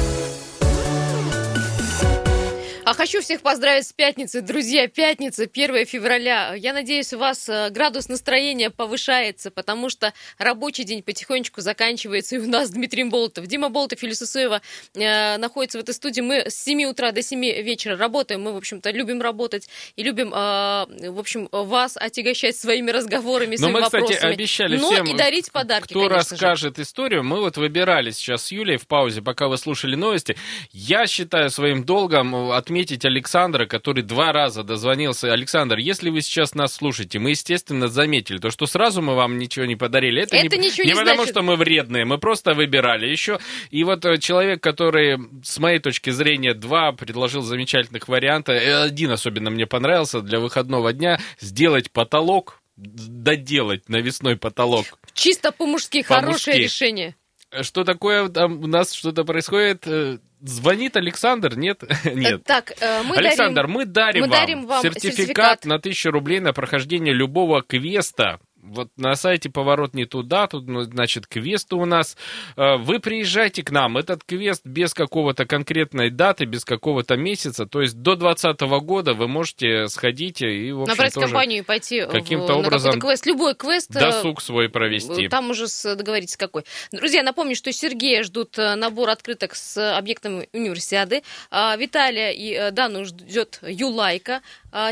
[2.98, 4.88] Хочу всех поздравить с пятницей, друзья.
[4.88, 6.56] Пятница, 1 февраля.
[6.56, 12.36] Я надеюсь, у вас э, градус настроения повышается, потому что рабочий день потихонечку заканчивается.
[12.36, 13.46] И у нас Дмитрий Болтов.
[13.46, 14.64] Дима Болтов и Лиса Суева
[14.96, 16.22] э, находятся в этой студии.
[16.22, 18.42] Мы с 7 утра до 7 вечера работаем.
[18.42, 23.74] Мы, в общем-то, любим работать и любим, э, в общем, вас отягощать своими разговорами, своими
[23.74, 24.16] Но мы, вопросами.
[24.16, 26.84] кстати, обещали Но всем, и дарить подарки, кто расскажет же.
[26.84, 27.24] историю.
[27.24, 30.36] Мы вот выбирали сейчас с Юлей в паузе, пока вы слушали новости.
[30.72, 35.34] Я считаю своим долгом отметить отметить Александра, который два раза дозвонился.
[35.34, 39.66] Александр, если вы сейчас нас слушаете, мы, естественно, заметили то, что сразу мы вам ничего
[39.66, 40.22] не подарили.
[40.22, 41.32] Это, это не, ничего не, не потому, значит.
[41.32, 43.40] что мы вредные, мы просто выбирали еще.
[43.72, 48.54] И вот э, человек, который, с моей точки зрения, два предложил замечательных варианта.
[48.54, 51.20] Э, один особенно мне понравился для выходного дня.
[51.42, 54.86] Сделать потолок, доделать навесной потолок.
[55.14, 57.16] Чисто по-мужски, по хорошее решение.
[57.62, 59.88] Что такое там у нас что-то происходит?
[59.88, 61.84] Э, Звонит Александр, нет?
[62.06, 62.44] нет.
[62.44, 66.12] Так, э, мы Александр, дарим, мы дарим, мы вам, дарим вам сертификат, сертификат на 1000
[66.12, 71.76] рублей на прохождение любого квеста вот на сайте «Поворот не туда», тут, ну, значит, квесты
[71.76, 72.18] у нас.
[72.56, 73.98] Э, вы приезжайте к нам.
[73.98, 79.28] Этот квест без какого-то конкретной даты, без какого-то месяца, то есть до 2020 года вы
[79.28, 83.26] можете сходить и, в общем, Набрать тоже компанию и пойти каким-то образом квест.
[83.26, 83.96] Любой квест.
[83.96, 85.28] Э, досуг свой провести.
[85.28, 85.66] Там уже
[85.96, 86.64] договоритесь какой.
[86.92, 91.24] Друзья, напомню, что Сергея ждут э, набор открыток с объектом универсиады.
[91.52, 94.42] А Виталия и Дану ждет Юлайка,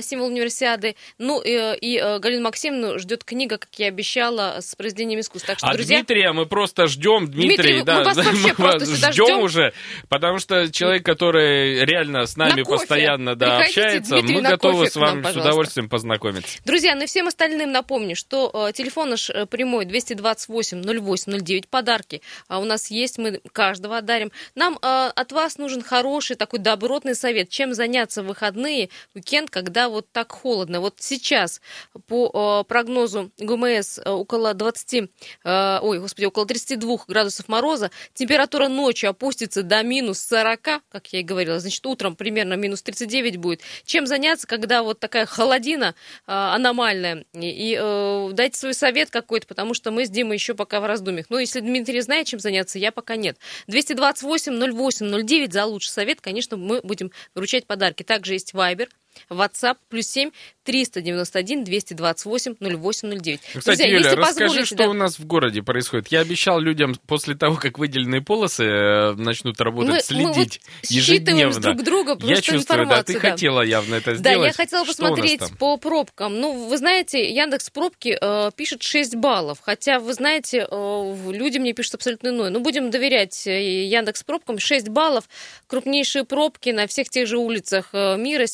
[0.02, 0.96] символ универсиады.
[1.18, 5.54] Ну и, и Галину Максимовну ждет книга как я обещала, с произведением искусства.
[5.54, 5.98] Так что, а друзья...
[5.98, 7.28] Дмитрия мы просто ждем.
[7.28, 9.74] Дмитрий, Дмитрий да, мы вас вообще просто ждем, ждем уже,
[10.10, 15.22] потому что человек, который реально с нами постоянно да, общается, Дмитрий, мы готовы с вами
[15.22, 16.60] нам, с удовольствием познакомиться.
[16.66, 21.68] Друзья, ну и всем остальным напомню, что э, телефон наш э, прямой 228 08 09,
[21.68, 24.32] подарки а у нас есть, мы каждого одарим.
[24.56, 29.90] Нам э, от вас нужен хороший такой добротный совет, чем заняться в выходные, уикенд, когда
[29.90, 30.80] вот так холодно.
[30.82, 31.62] Вот сейчас
[32.08, 35.10] по э, прогнозу ГМС около 20,
[35.44, 37.92] ой, господи, около 32 градусов мороза.
[38.14, 41.60] Температура ночью опустится до минус 40, как я и говорила.
[41.60, 43.62] Значит, утром примерно минус 39 будет.
[43.86, 47.26] Чем заняться, когда вот такая холодина аномальная?
[47.34, 51.28] И дайте свой совет какой-то, потому что мы с Димой еще пока в раздумьях.
[51.30, 53.38] Ну, если Дмитрий знает, чем заняться, я пока нет.
[53.68, 58.04] 228 08 09 за лучший совет, конечно, мы будем вручать подарки.
[58.04, 58.90] Также есть Viber,
[59.30, 60.32] WhatsApp плюс 7
[60.64, 63.40] 391 228 0809.
[63.40, 64.90] Кстати, Друзья, Юля, если расскажи, что да...
[64.90, 66.08] у нас в городе происходит.
[66.08, 70.92] Я обещал людям после того, как выделенные полосы э, начнут работать, мы, следить мы вот
[70.92, 71.60] ежедневно.
[71.60, 73.20] друг друга Я чувствую, да, ты да.
[73.20, 74.40] хотела явно это сделать.
[74.40, 76.40] Да, я хотела что посмотреть по пробкам.
[76.40, 81.74] Ну, вы знаете, Яндекс Пробки э, пишет 6 баллов, хотя, вы знаете, э, люди мне
[81.74, 82.50] пишут абсолютно иное.
[82.50, 84.60] Ну, будем доверять э, Яндекс Пробкам.
[84.60, 85.26] 6 баллов,
[85.68, 88.48] крупнейшие пробки на всех тех же улицах э, мира,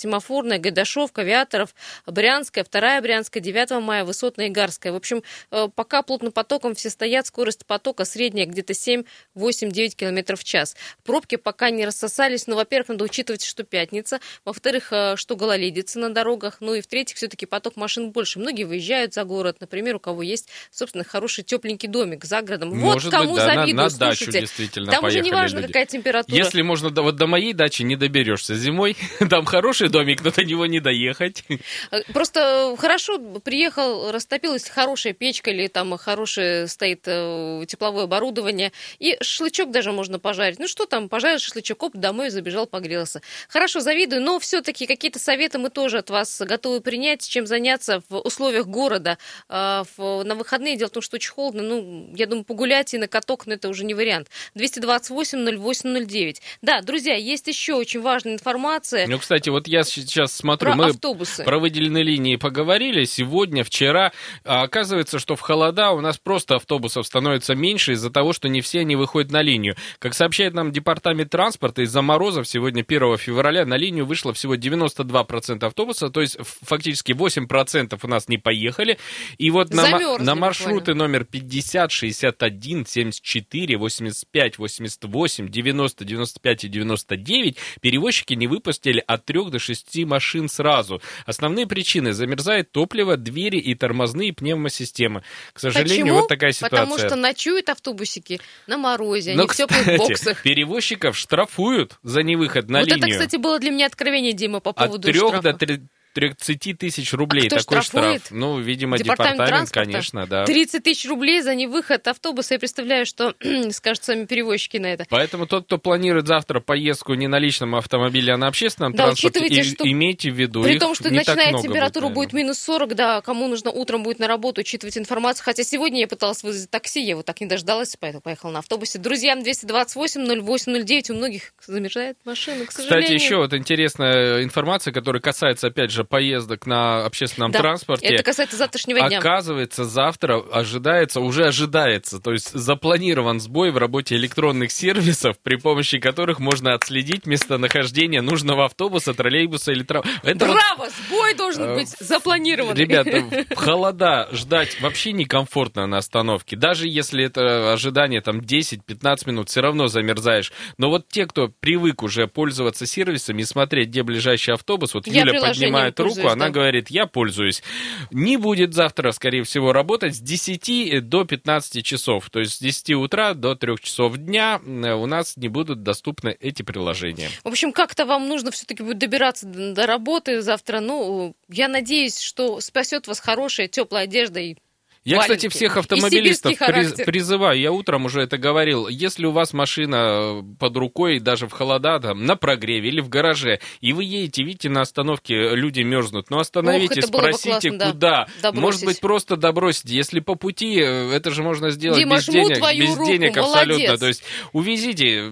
[0.51, 1.73] семафорная, Гайдашовка, Виаторов,
[2.05, 4.91] Брянская, вторая Брянская, 9 мая, Высотная и Гарская.
[4.91, 9.03] В общем, э, пока плотным потоком все стоят, скорость потока средняя где-то 7,
[9.35, 10.75] 8, 9 км в час.
[11.03, 16.09] Пробки пока не рассосались, но, во-первых, надо учитывать, что пятница, во-вторых, э, что гололедица на
[16.09, 18.39] дорогах, ну и в-третьих, все-таки поток машин больше.
[18.39, 22.69] Многие выезжают за город, например, у кого есть, собственно, хороший тепленький домик за городом.
[22.77, 24.25] Может вот кому быть, да, завидую, на, на слушайте.
[24.25, 25.67] дачу действительно Там уже не важно, люди.
[25.67, 26.35] какая температура.
[26.35, 28.97] Если можно, вот до моей дачи не доберешься зимой,
[29.29, 31.43] там хороший домик, но до него не доехать.
[31.91, 39.17] Э, просто хорошо приехал, растопилась хорошая печка или там хорошее стоит э, тепловое оборудование, и
[39.21, 40.60] шашлычок даже можно пожарить.
[40.60, 43.21] Ну что там, пожарил шашлычок, оп, домой забежал, погрелся.
[43.49, 48.17] Хорошо, завидую, но все-таки какие-то советы мы тоже от вас готовы принять, чем заняться в
[48.19, 49.17] условиях города
[49.49, 50.77] э, на выходные.
[50.77, 53.69] Дело в том, что очень холодно, ну, я думаю, погулять и на каток, но это
[53.69, 54.30] уже не вариант.
[54.56, 56.41] 228 08 09.
[56.62, 59.08] Да, друзья, есть еще очень важная информация.
[59.08, 61.44] Ну, кстати, вот я сейчас смотрю, про мы автобусы.
[61.44, 64.12] про выделенные линии поговорили сегодня, вчера.
[64.44, 68.62] А оказывается, что в холода у нас просто автобусов становится меньше из-за того, что не
[68.62, 69.76] все они выходят на линию.
[70.00, 75.65] Как сообщает нам департамент транспорта, из-за морозов сегодня 1 февраля на линию вышло всего 92%
[75.65, 78.98] автобуса, то есть фактически 8% у нас не поехали.
[79.38, 87.58] И вот на, на маршруты номер 50, 61, 74, 85, 88, 90, 95 и 99
[87.82, 91.01] перевозчики не выпустили от 3 до 6 машин сразу.
[91.25, 95.23] Основные причины– замерзает топливо, двери и тормозные пневмосистемы.
[95.53, 96.19] К сожалению, Почему?
[96.19, 96.79] вот такая ситуация.
[96.86, 100.41] Потому что ночуют автобусики на морозе, Но, они в теплых боксах.
[100.43, 103.01] перевозчиков штрафуют за невыход на вот линию.
[103.01, 105.41] Вот это, кстати, было для меня откровение, Дима, по поводу От 3 штрафа.
[105.41, 105.81] до 3
[106.13, 107.45] 30 тысяч рублей.
[107.45, 108.21] А кто Такой штрафует?
[108.26, 108.32] штраф.
[108.32, 110.45] Ну, видимо, департамент, департамент конечно, да.
[110.45, 112.56] 30 тысяч рублей за невыход автобуса.
[112.56, 113.36] Я представляю, что
[113.71, 115.06] скажут сами перевозчики на это.
[115.10, 119.45] Поэтому тот, кто планирует завтра поездку не на личном автомобиле, а на общественном да, транспорте,
[119.45, 123.21] и, что имейте в виду, При том, что так температура будет, будет минус 40, да,
[123.21, 125.43] кому нужно утром будет на работу, учитывать информацию.
[125.45, 129.00] Хотя сегодня я пыталась вызвать такси, я вот так не дождалась, поэтому поехала на автобусе.
[129.00, 133.04] Друзья, 228 08 09, у многих замерзает машина, к сожалению.
[133.04, 138.07] Кстати, еще вот интересная информация, которая касается, опять же, поездок на общественном да, транспорте.
[138.07, 139.19] Это касается завтрашнего дня.
[139.19, 145.99] Оказывается, завтра ожидается, уже ожидается, то есть запланирован сбой в работе электронных сервисов, при помощи
[145.99, 150.03] которых можно отследить местонахождение нужного автобуса, троллейбуса или трам...
[150.23, 150.59] Это Браво!
[150.77, 150.91] Вот...
[151.07, 152.75] Сбой должен э, быть запланирован.
[152.75, 156.55] Ребята, холода ждать вообще некомфортно на остановке.
[156.55, 160.51] Даже если это ожидание там 10-15 минут, все равно замерзаешь.
[160.77, 165.21] Но вот те, кто привык уже пользоваться сервисами и смотреть, где ближайший автобус, вот Я
[165.21, 166.51] Юля поднимает руку, она да.
[166.51, 167.63] говорит, я пользуюсь.
[168.12, 172.30] Не будет завтра, скорее всего, работать с 10 до 15 часов.
[172.30, 176.63] То есть с 10 утра до 3 часов дня у нас не будут доступны эти
[176.63, 177.30] приложения.
[177.43, 180.80] В общем, как-то вам нужно все-таки будет добираться до работы завтра.
[180.80, 184.56] Ну, я надеюсь, что спасет вас хорошая теплая одежда и
[185.03, 185.37] я, Валенки.
[185.37, 190.77] кстати, всех автомобилистов приз, призываю, я утром уже это говорил, если у вас машина под
[190.77, 194.81] рукой, даже в холода, там, на прогреве или в гараже, и вы едете, видите, на
[194.81, 198.27] остановке люди мерзнут, ну остановитесь, Ох, спросите, классно, куда.
[198.41, 199.95] Да, Может быть, просто добросите.
[199.95, 203.55] Если по пути, э, это же можно сделать Дима, без денег, без руку, денег молодец.
[203.55, 203.97] абсолютно.
[203.97, 205.31] То есть увезите,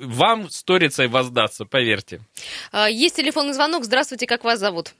[0.00, 2.20] вам сторицей воздаться, поверьте.
[2.72, 3.84] А, есть телефонный звонок.
[3.84, 4.92] Здравствуйте, как вас зовут?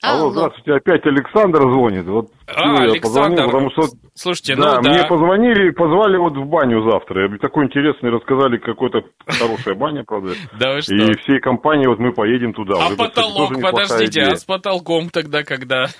[0.00, 2.06] Алло, Алло, здравствуйте, опять Александр звонит.
[2.06, 3.82] Вот а, я Александр, позвонил, потому что...
[4.14, 4.90] Слушайте, да, ну да.
[4.90, 7.36] мне позвонили и позвали вот в баню завтра.
[7.38, 10.34] Такой интересный, рассказали, какой-то хорошая баня, правда.
[10.58, 10.94] Да вы что?
[10.94, 12.74] И всей компанией вот мы поедем туда.
[12.80, 15.86] А потолок, подождите, а с потолком тогда когда?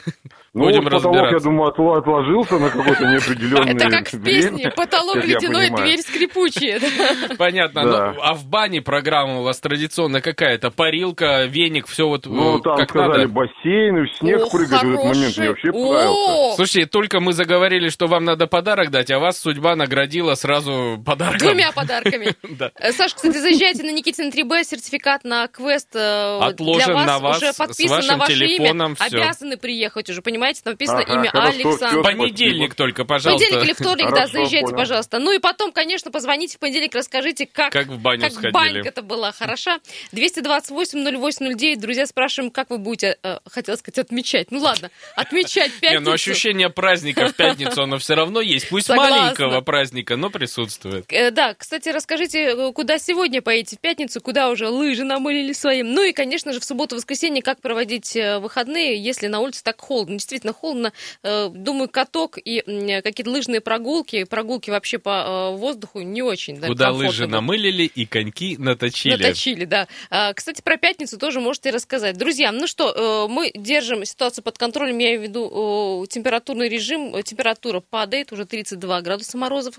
[0.54, 5.16] Ну, Будем вот потолок, я думаю, отложился на какой-то неопределенный Это как в песне «Потолок
[5.16, 6.80] ледяной, дверь скрипучая».
[7.38, 7.82] Понятно.
[7.82, 10.70] Ну, а в бане программа у вас традиционно какая-то?
[10.70, 15.36] Парилка, веник, все вот Ну, там сказали бассейн, в снег прыгать в этот момент.
[15.36, 16.56] Мне вообще понравился.
[16.56, 21.48] Слушайте, только мы заговорили, что вам надо подарок дать, а вас судьба наградила сразу подарком.
[21.48, 22.28] Двумя подарками.
[22.80, 27.52] Э, Саш, кстати, заезжайте на Никитин 3Б, сертификат на квест э, Отложен на вас, уже
[27.52, 28.94] подписан на ваше имя.
[28.98, 30.62] Обязаны приехать уже, понимаете?
[30.62, 32.02] там написано имя Александр.
[32.02, 33.46] Понедельник только, пожалуйста.
[33.46, 35.18] Понедельник или вторник, да, заезжайте, пожалуйста.
[35.18, 38.52] Ну и потом, конечно, позвоните в понедельник, расскажите, как, как в баню как сходили.
[38.52, 39.78] банька это была хороша.
[40.12, 44.50] 228-08-09, друзья, спрашиваем, как вы будете, э, хотела сказать, отмечать.
[44.50, 46.02] Ну ладно, отмечать пятницу.
[46.02, 48.68] Не, ну ощущение праздника в пятницу, оно все равно есть.
[48.68, 51.06] Пусть маленького праздника, но присутствует.
[51.08, 55.92] Э, да, кстати, расскажите, э, куда сегодня поедете в пятницу, куда уже лыжи намылили своим.
[55.92, 60.16] Ну и, конечно же, в субботу-воскресенье, как проводить выходные, если на улице так холодно.
[60.16, 60.92] Действительно холодно.
[61.22, 62.60] Э, думаю, каток и
[63.02, 66.58] какие-то лыжные прогулки, прогулки вообще по э, воздуху не очень.
[66.58, 69.16] Да, Куда лыжи намылили и коньки наточили.
[69.16, 69.88] Наточили, да.
[70.10, 72.16] А, кстати, про пятницу тоже можете рассказать.
[72.16, 77.22] Друзья, ну что, э, мы держим ситуацию под контролем, я имею в виду температурный режим,
[77.22, 79.74] температура падает, уже 32 градуса морозов.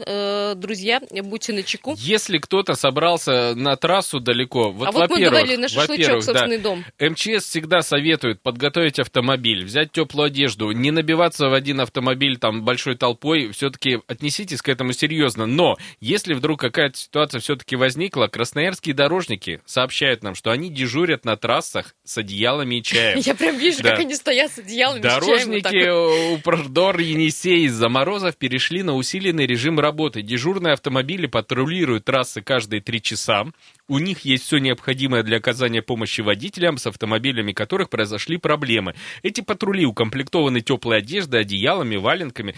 [0.56, 1.95] Друзья, будьте на чеку.
[1.97, 6.63] Если кто-то собрался на трассу далеко, вот, а вот мы говорили на шашлычок, собственный да,
[6.63, 6.86] дом.
[6.99, 12.95] МЧС всегда советует подготовить автомобиль, взять теплую одежду, не набиваться в один автомобиль там большой
[12.95, 15.47] толпой, все-таки отнеситесь к этому серьезно.
[15.47, 21.36] Но если вдруг какая-то ситуация все-таки возникла, красноярские дорожники сообщают нам, что они дежурят на
[21.38, 23.17] трассах с одеялами и чаем.
[23.25, 26.34] Я прям вижу, как они стоят с одеялами Дорожники и чаем.
[26.34, 30.22] Упродор Енисей из-за морозов перешли на усиленный режим работы.
[30.22, 33.46] Дежурные автомобили патрулируют трассы каждые три часа.
[33.88, 38.94] У них есть все необходимое для оказания помощи водителям, с автомобилями которых произошли проблемы.
[39.24, 42.56] Эти патрули укомплектованы теплой одеждой, одеялами, валенками,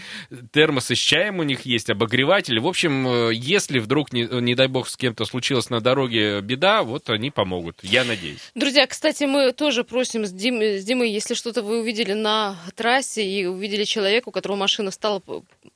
[0.52, 2.58] термосы с чаем у них есть, обогреватели.
[2.58, 6.82] В общем, э, если вдруг, не, не дай бог, с кем-то случилось на дороге беда,
[6.82, 8.50] вот они помогут, я надеюсь.
[8.54, 13.24] Друзья, кстати, мы тоже просим с, Дим, с Димой, если что-то вы увидели на трассе
[13.24, 15.22] и увидели человека, у которого машина стала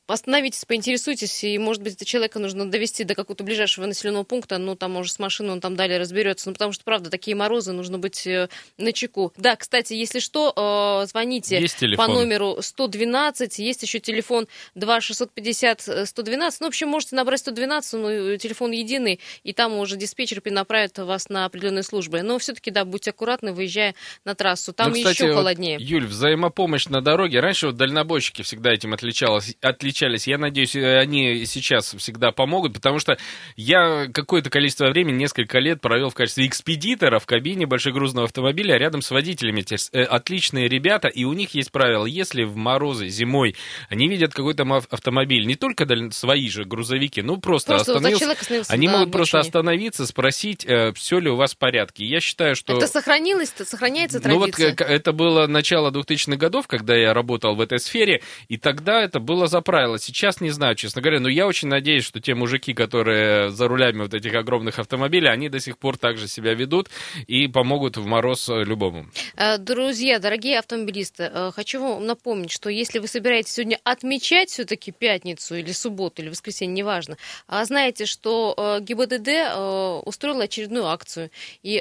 [0.07, 4.93] остановитесь, поинтересуйтесь, и, может быть, человека нужно довести до какого-то ближайшего населенного пункта, ну, там,
[4.93, 8.27] может, с машиной он там далее разберется, ну, потому что, правда, такие морозы, нужно быть
[8.27, 9.33] э, на чеку.
[9.37, 11.67] Да, кстати, если что, э, звоните
[11.97, 18.37] по номеру 112, есть еще телефон 2650 112, ну, в общем, можете набрать 112, ну,
[18.37, 22.23] телефон единый, и там уже диспетчер перенаправит вас на определенные службы.
[22.23, 25.79] Но все-таки, да, будьте аккуратны, выезжая на трассу, там ну, кстати, еще холоднее.
[25.79, 30.27] Вот, Юль, взаимопомощь на дороге, раньше вот дальнобойщики всегда этим отличалось, отличались отличались.
[30.27, 33.17] Я надеюсь, э, они сейчас всегда помогут, потому что
[33.57, 39.03] я какое-то количество времени, несколько лет провел в качестве экспедитора в кабине большегрузного автомобиля рядом
[39.03, 39.65] с водителями.
[39.93, 43.57] Э, отличные ребята, и у них есть правило, если в морозы зимой
[43.89, 49.13] они видят какой-то автомобиль, не только свои же грузовики, ну просто, просто остановился, они могут
[49.13, 52.05] просто остановиться, спросить, э, все ли у вас в порядке.
[52.05, 52.77] Я считаю, что...
[52.77, 54.69] Это сохранилось, сохраняется традиция?
[54.69, 59.03] Ну вот это было начало 2000-х годов, когда я работал в этой сфере, и тогда
[59.03, 59.99] это было за правило правило.
[59.99, 64.03] Сейчас не знаю, честно говоря, но я очень надеюсь, что те мужики, которые за рулями
[64.03, 66.89] вот этих огромных автомобилей, они до сих пор так же себя ведут
[67.29, 69.07] и помогут в мороз любому.
[69.37, 74.91] Э, друзья, дорогие автомобилисты, э, хочу вам напомнить, что если вы собираетесь сегодня отмечать все-таки
[74.91, 81.31] пятницу или субботу или воскресенье, неважно, а знаете, что э, ГИБДД устроила очередную акцию,
[81.63, 81.81] и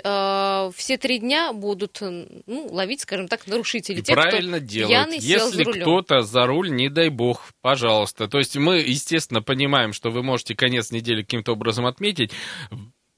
[0.76, 4.00] все три дня будут ну, ловить, скажем так, нарушителей.
[4.00, 4.90] И тех, правильно кто делают.
[4.90, 8.28] Пьяный Если кто-то за руль, не дай бог, пожалуйста, пожалуйста.
[8.28, 12.32] То есть мы, естественно, понимаем, что вы можете конец недели каким-то образом отметить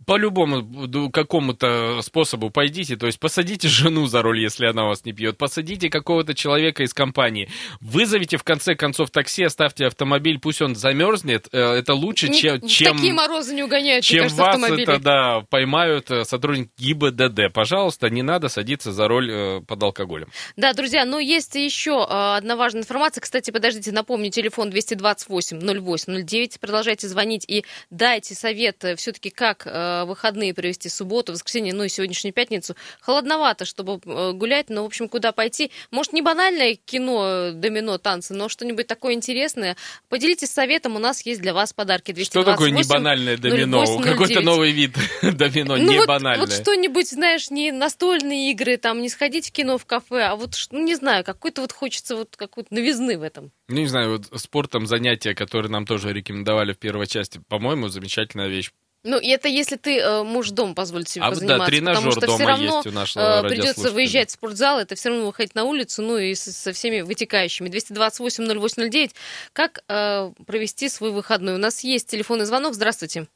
[0.08, 5.38] по-любому какому-то способу пойдите, то есть посадите жену за руль, если она вас не пьет,
[5.38, 7.50] посадите какого-то человека из компании,
[7.82, 12.66] вызовите в конце концов такси, оставьте автомобиль, пусть он замерзнет, э, это лучше, чем...
[12.66, 14.84] чем такие морозы не угоняют, чем кажется, вас автомобили.
[14.84, 17.52] это, да, поймают э, сотрудники ГИБДД.
[17.54, 20.30] Пожалуйста, не надо садиться за руль э, под алкоголем.
[20.56, 23.20] Да, друзья, но есть еще одна важная информация.
[23.20, 26.60] Кстати, подождите, напомню, телефон 228 08 09.
[26.62, 29.68] Продолжайте звонить и дайте совет все-таки, как
[30.06, 32.76] выходные провести, субботу, воскресенье, ну и сегодняшнюю пятницу.
[33.02, 35.72] Холодновато, чтобы э, гулять, но, в общем, куда пойти.
[35.92, 39.76] Может, не банальное кино, домино, танцы, но что-нибудь такое интересное.
[40.10, 42.12] Поделитесь советом, у нас есть для вас подарки.
[42.12, 43.86] 228, что такое не банальное домино?
[43.86, 46.46] 08, Какой-то новый вид домино, ну, не вот, банальное.
[46.46, 50.56] Вот что-нибудь, знаешь, не настольные игры, там, не сходить в кино, в кафе, а вот,
[50.72, 53.52] ну, не знаю, какой-то вот хочется вот какой-то новизны в этом.
[53.68, 58.48] Ну, не знаю, вот спортом занятия, которые нам тоже рекомендовали в первой части, по-моему, замечательная
[58.48, 58.72] вещь
[59.08, 61.60] Ну, и это если ты э, можешь дом позволить себе а, позаниматься.
[61.60, 64.80] Да, тренажер потому что дома все равно есть у нашего э, придется выезжать в спортзал,
[64.80, 67.70] это все равно выходить на улицу, ну и со, со всеми вытекающими.
[67.70, 69.12] 228-0809.
[69.54, 71.56] Как э, провести свой выходной?
[71.56, 72.74] У нас есть телефонный звонок.
[72.74, 73.28] Здравствуйте.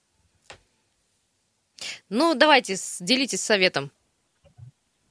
[2.10, 3.92] Ну, давайте, делитесь советом.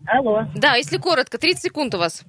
[0.07, 0.45] Алло.
[0.55, 2.23] Да, если коротко, 30 секунд у вас.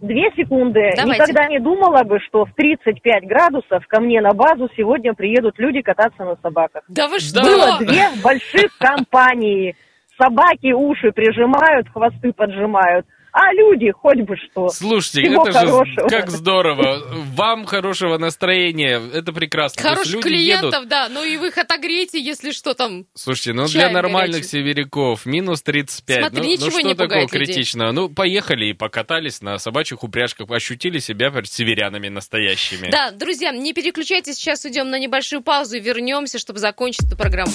[0.00, 0.92] Две секунды.
[0.96, 1.22] Давайте.
[1.22, 5.82] Никогда не думала бы, что в 35 градусов ко мне на базу сегодня приедут люди
[5.82, 6.84] кататься на собаках.
[6.88, 7.42] Да вы что?
[7.42, 9.74] Было две больших компании.
[10.16, 13.06] Собаки уши прижимают, хвосты поджимают.
[13.40, 14.68] А люди хоть бы что.
[14.68, 15.86] Слушайте, Всего это хорошего.
[15.86, 17.04] же как здорово.
[17.36, 19.80] Вам хорошего настроения, это прекрасно.
[19.80, 20.88] Хороших люди клиентов, едут.
[20.88, 21.08] да.
[21.08, 23.06] Ну и вы их отогрейте, если что там.
[23.14, 24.50] Слушайте, ну для нормальных горячим.
[24.50, 26.18] северяков минус 35.
[26.18, 27.28] Смотри, ну, ну ничего что не такого людей.
[27.46, 27.92] критичного?
[27.92, 32.90] Ну, поехали и покатались на собачьих упряжках, ощутили себя северянами настоящими.
[32.90, 37.52] Да, друзья, не переключайтесь, сейчас уйдем на небольшую паузу и вернемся, чтобы закончить эту программу.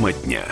[0.00, 0.48] Тема дня.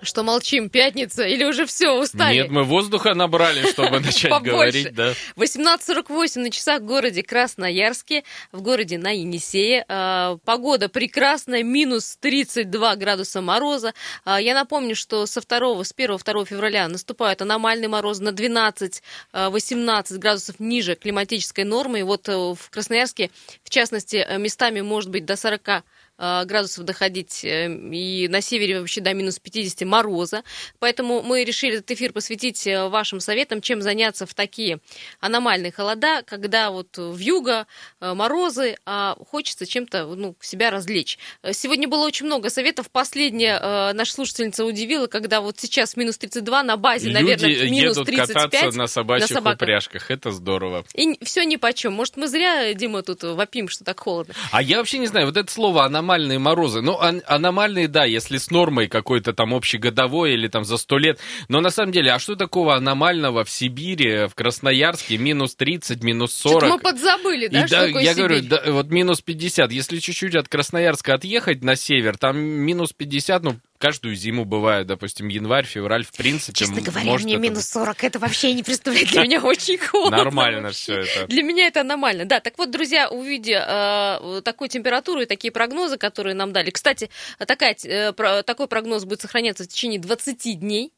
[0.00, 2.34] Что молчим, пятница или уже все, устали?
[2.34, 5.14] Нет, мы воздуха набрали, чтобы начать говорить, да.
[5.34, 9.84] 18.48 на часах в городе Красноярске, в городе на Енисее.
[9.88, 13.92] А, Погода прекрасная, минус 32 градуса мороза.
[14.24, 20.60] А, Я напомню, что со 2, с 1-2 февраля наступают аномальные морозы на 12-18 градусов
[20.60, 22.00] ниже климатической нормы.
[22.00, 23.30] И вот э, в Красноярске,
[23.64, 25.82] в частности, э, местами может быть до 40 э,
[26.18, 30.42] градусов доходить, э, и на севере вообще до минус 50 мороза.
[30.78, 34.78] Поэтому мы решили этот эфир посвятить э, вашим советам, чем заняться в такие
[35.20, 37.66] аномальные холода, когда вот в юго
[38.00, 41.18] морозы, а хочется чем-то ну, себя развлечь.
[41.42, 42.90] Э, Сегодня было очень много советов.
[42.90, 47.96] Последняя э, наша слушательница удивила, когда вот сейчас минус 32 на базе, Люди наверное, минус
[47.96, 48.50] едут 35.
[48.50, 49.62] кататься на собачьих собаках.
[49.62, 50.84] упряжках, это здорово.
[50.94, 51.94] И все ни по чем.
[51.94, 54.34] Может, мы зря, Дима, тут вопим, что так холодно.
[54.50, 56.82] А я вообще не знаю, вот это слово аномальные морозы.
[56.82, 61.18] Ну, ан- аномальные, да, если с нормой какой-то там общегодовой или там за сто лет.
[61.48, 66.34] Но на самом деле, а что такого аномального в Сибири, в Красноярске, минус 30, минус
[66.34, 66.58] 40?
[66.60, 68.26] Что-то мы подзабыли, да, И что да, такое я Сибирь?
[68.26, 69.72] говорю, да, вот минус 50.
[69.72, 75.28] Если чуть-чуть от Красноярска отъехать на север, там минус 50, ну, каждую зиму бывает, допустим,
[75.28, 76.54] январь, февраль, в принципе.
[76.54, 80.16] Честно говоря, может мне это минус 40 это вообще не представляет для меня очень холодно.
[80.16, 81.26] Нормально все это.
[81.26, 82.24] Для меня это нормально.
[82.24, 86.70] Да, так вот, друзья, увидя э, такую температуру и такие прогнозы, которые нам дали.
[86.70, 87.10] Кстати,
[87.46, 90.92] такая, э, про- такой прогноз будет сохраняться в течение 20 дней.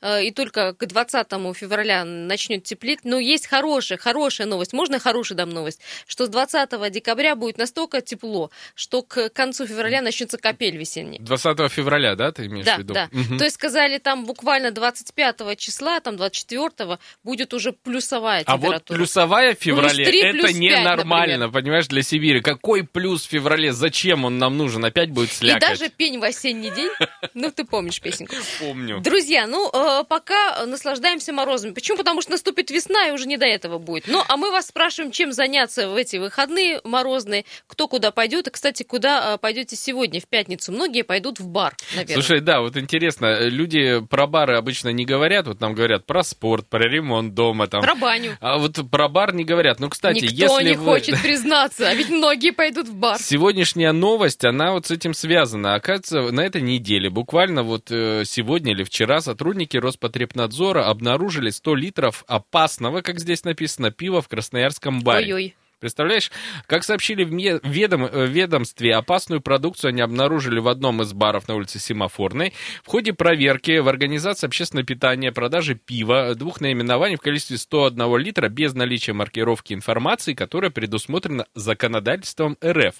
[0.00, 3.00] Э, И только к 20 февраля начнет теплеть.
[3.04, 4.72] Но есть хорошая, хорошая новость.
[4.72, 5.80] Можно хорошую дам новость?
[6.06, 11.20] Что с 20 декабря будет настолько тепло, что к концу февраля начнется капель весенняя.
[11.22, 12.94] 20 февраля, да, ты имеешь Да, в виду?
[12.94, 13.08] да.
[13.12, 13.38] Мгм.
[13.38, 18.96] То есть сказали, там буквально 25 числа, там 24 будет уже плюсовая А вот температура.
[18.98, 21.50] плюсовая в феврале, три, это плюс ненормально, например.
[21.62, 22.40] понимаешь, для Сибири.
[22.40, 23.72] Какой плюс в феврале?
[23.72, 24.84] Зачем он нам нужен?
[24.84, 25.60] Опять будет И слякоть.
[25.60, 26.90] даже пень в осенний день.
[27.34, 28.34] Ну, ты помнишь песенку.
[28.60, 29.00] Помню.
[29.00, 31.72] Друзья, ну, э, пока наслаждаемся морозами.
[31.72, 31.98] Почему?
[31.98, 34.06] Потому что наступит весна, и уже не до этого будет.
[34.06, 38.48] Ну, а мы вас спрашиваем, чем заняться в эти выходные морозные, кто куда пойдет.
[38.48, 40.72] И, кстати, куда э, пойдете сегодня, в пятницу?
[40.72, 42.14] Многие пойдут в бар, наверное.
[42.14, 46.22] Слушай, да, вот интересно, э, люди про бары обычно не говорят, вот нам говорят про
[46.22, 47.82] спорт, про ремонт дома там.
[47.82, 48.36] Про баню.
[48.40, 49.80] А вот про бар не говорят.
[49.80, 50.84] Ну, кстати, Никто если не вы...
[50.84, 53.18] хочет признаться, а ведь многие пойдут в бар.
[53.18, 55.74] Сегодняшняя новость, она вот с этим связана.
[55.74, 62.24] Оказывается, на этой неделе, буквально вот э, сегодня или вчера, сотрудники Роспотребнадзора обнаружили 100 литров
[62.26, 65.34] опасного, как здесь написано, пива в Красноярском баре.
[65.34, 65.56] Ой-ой.
[65.80, 66.30] Представляешь,
[66.66, 71.54] как сообщили в ведом- э, ведомстве, опасную продукцию они обнаружили в одном из баров на
[71.56, 72.52] улице Семафорной.
[72.84, 78.48] В ходе проверки в организации общественного питания продажи пива двух наименований в количестве 101 литра
[78.48, 82.94] без наличия маркировки информации, которая предусмотрена законодательством РФ.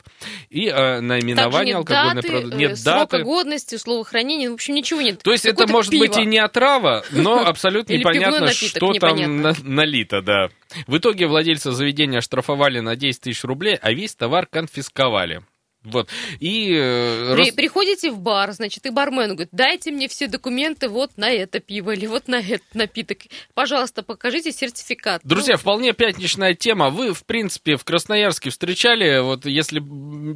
[0.48, 2.54] И э, наименование алкогольной продукции.
[2.54, 3.24] э, Нет срока даты.
[3.24, 5.22] годности, условия хранения, в общем, ничего нет.
[5.22, 6.22] То есть это может быть пиво.
[6.22, 10.48] и не отрава, но абсолютно непонятно, что там налито, да.
[10.86, 15.42] В итоге владельца заведения оштрафовали на 10 тысяч рублей, а весь товар конфисковали.
[15.82, 16.08] Вот.
[16.40, 20.88] И э, При- Рос- приходите в бар, значит, и бармен говорит, дайте мне все документы
[20.88, 23.18] вот на это пиво или вот на этот напиток.
[23.54, 25.22] Пожалуйста, покажите сертификат.
[25.24, 26.90] Друзья, Ну, вполне пятничная тема.
[26.90, 29.80] Вы, в принципе, в Красноярске встречали, вот если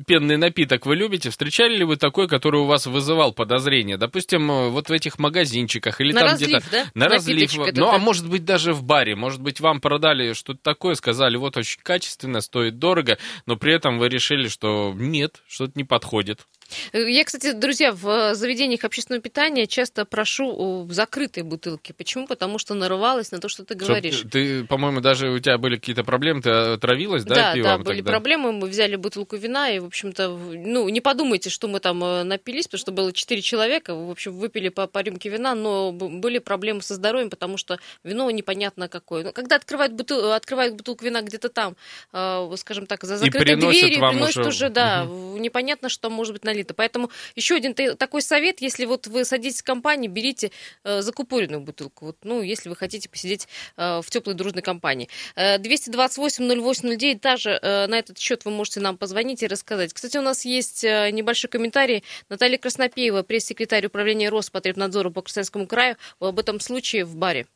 [0.06, 3.96] пенный напиток вы любите, встречали ли вы такой, который у вас вызывал подозрения?
[3.98, 6.66] Допустим, э, вот в этих магазинчиках или На там разлив, где-то...
[6.70, 6.84] да?
[6.94, 7.54] На разлив.
[7.58, 7.98] Этот, Ну, а да.
[7.98, 9.14] может быть, даже в баре.
[9.14, 13.98] Может быть, вам продали что-то такое, сказали, вот очень качественно, стоит дорого, но при этом
[13.98, 16.46] вы решили, что нет, что-то не подходит.
[16.92, 21.92] Я, кстати, друзья, в заведениях общественного питания часто прошу закрытые бутылки.
[21.92, 22.26] Почему?
[22.26, 24.18] Потому что нарывалась на то, что ты говоришь.
[24.18, 27.78] Чтоб ты, по-моему, даже у тебя были какие-то проблемы, ты отравилась, да, да пивом?
[27.78, 28.10] Да, были тогда?
[28.12, 32.22] проблемы, мы взяли бутылку вина, и, в общем-то, ну, не подумайте, что мы там э,
[32.22, 36.38] напились, потому что было четыре человека, в общем, выпили по, по рюмке вина, но были
[36.38, 39.24] проблемы со здоровьем, потому что вино непонятно какое.
[39.24, 41.76] Но когда открывают, бутыл, открывают бутылку вина где-то там,
[42.12, 45.23] э, скажем так, за закрытой дверью, приносят уже, уже да, угу.
[45.38, 46.74] Непонятно, что может быть налито.
[46.74, 50.50] Поэтому еще один такой совет, если вот вы садитесь в компании, берите
[50.84, 52.06] э, закупоренную бутылку.
[52.06, 55.08] Вот, ну, если вы хотите посидеть э, в теплой дружной компании.
[55.36, 59.92] Э, 228-08-09, даже э, на этот счет вы можете нам позвонить и рассказать.
[59.92, 62.04] Кстати, у нас есть э, небольшой комментарий.
[62.28, 67.46] Наталья Краснопеева, пресс-секретарь управления Роспотребнадзора по Красноярскому краю, об этом случае в баре.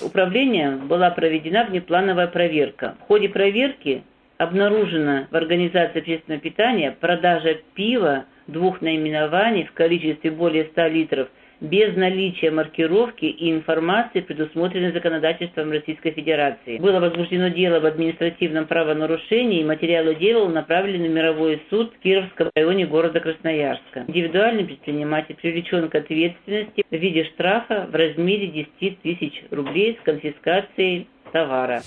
[0.00, 2.96] Управлением была проведена внеплановая проверка.
[3.04, 4.02] В ходе проверки
[4.40, 11.28] обнаружена в организации общественного питания продажа пива двух наименований в количестве более 100 литров
[11.60, 16.78] без наличия маркировки и информации, предусмотренной законодательством Российской Федерации.
[16.78, 22.48] Было возбуждено дело об административном правонарушении, и материалы дела направлены в мировой суд в Кировском
[22.54, 24.04] районе города Красноярска.
[24.08, 31.08] Индивидуальный предприниматель привлечен к ответственности в виде штрафа в размере 10 тысяч рублей с конфискацией
[31.30, 31.82] товара.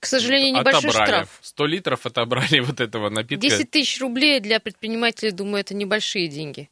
[0.00, 1.10] К сожалению, небольшой отобрали.
[1.10, 1.38] штраф.
[1.40, 3.48] 100 литров отобрали вот этого напитка.
[3.48, 6.70] 10 тысяч рублей для предпринимателей, думаю, это небольшие деньги.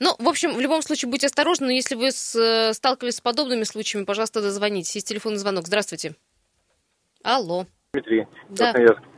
[0.00, 1.66] Ну, в общем, в любом случае, будьте осторожны.
[1.66, 4.94] Но если вы с, э, сталкивались с подобными случаями, пожалуйста, дозвонитесь.
[4.96, 5.66] Есть телефонный звонок.
[5.66, 6.14] Здравствуйте.
[7.22, 7.66] Алло.
[7.92, 8.72] Дмитрий, да.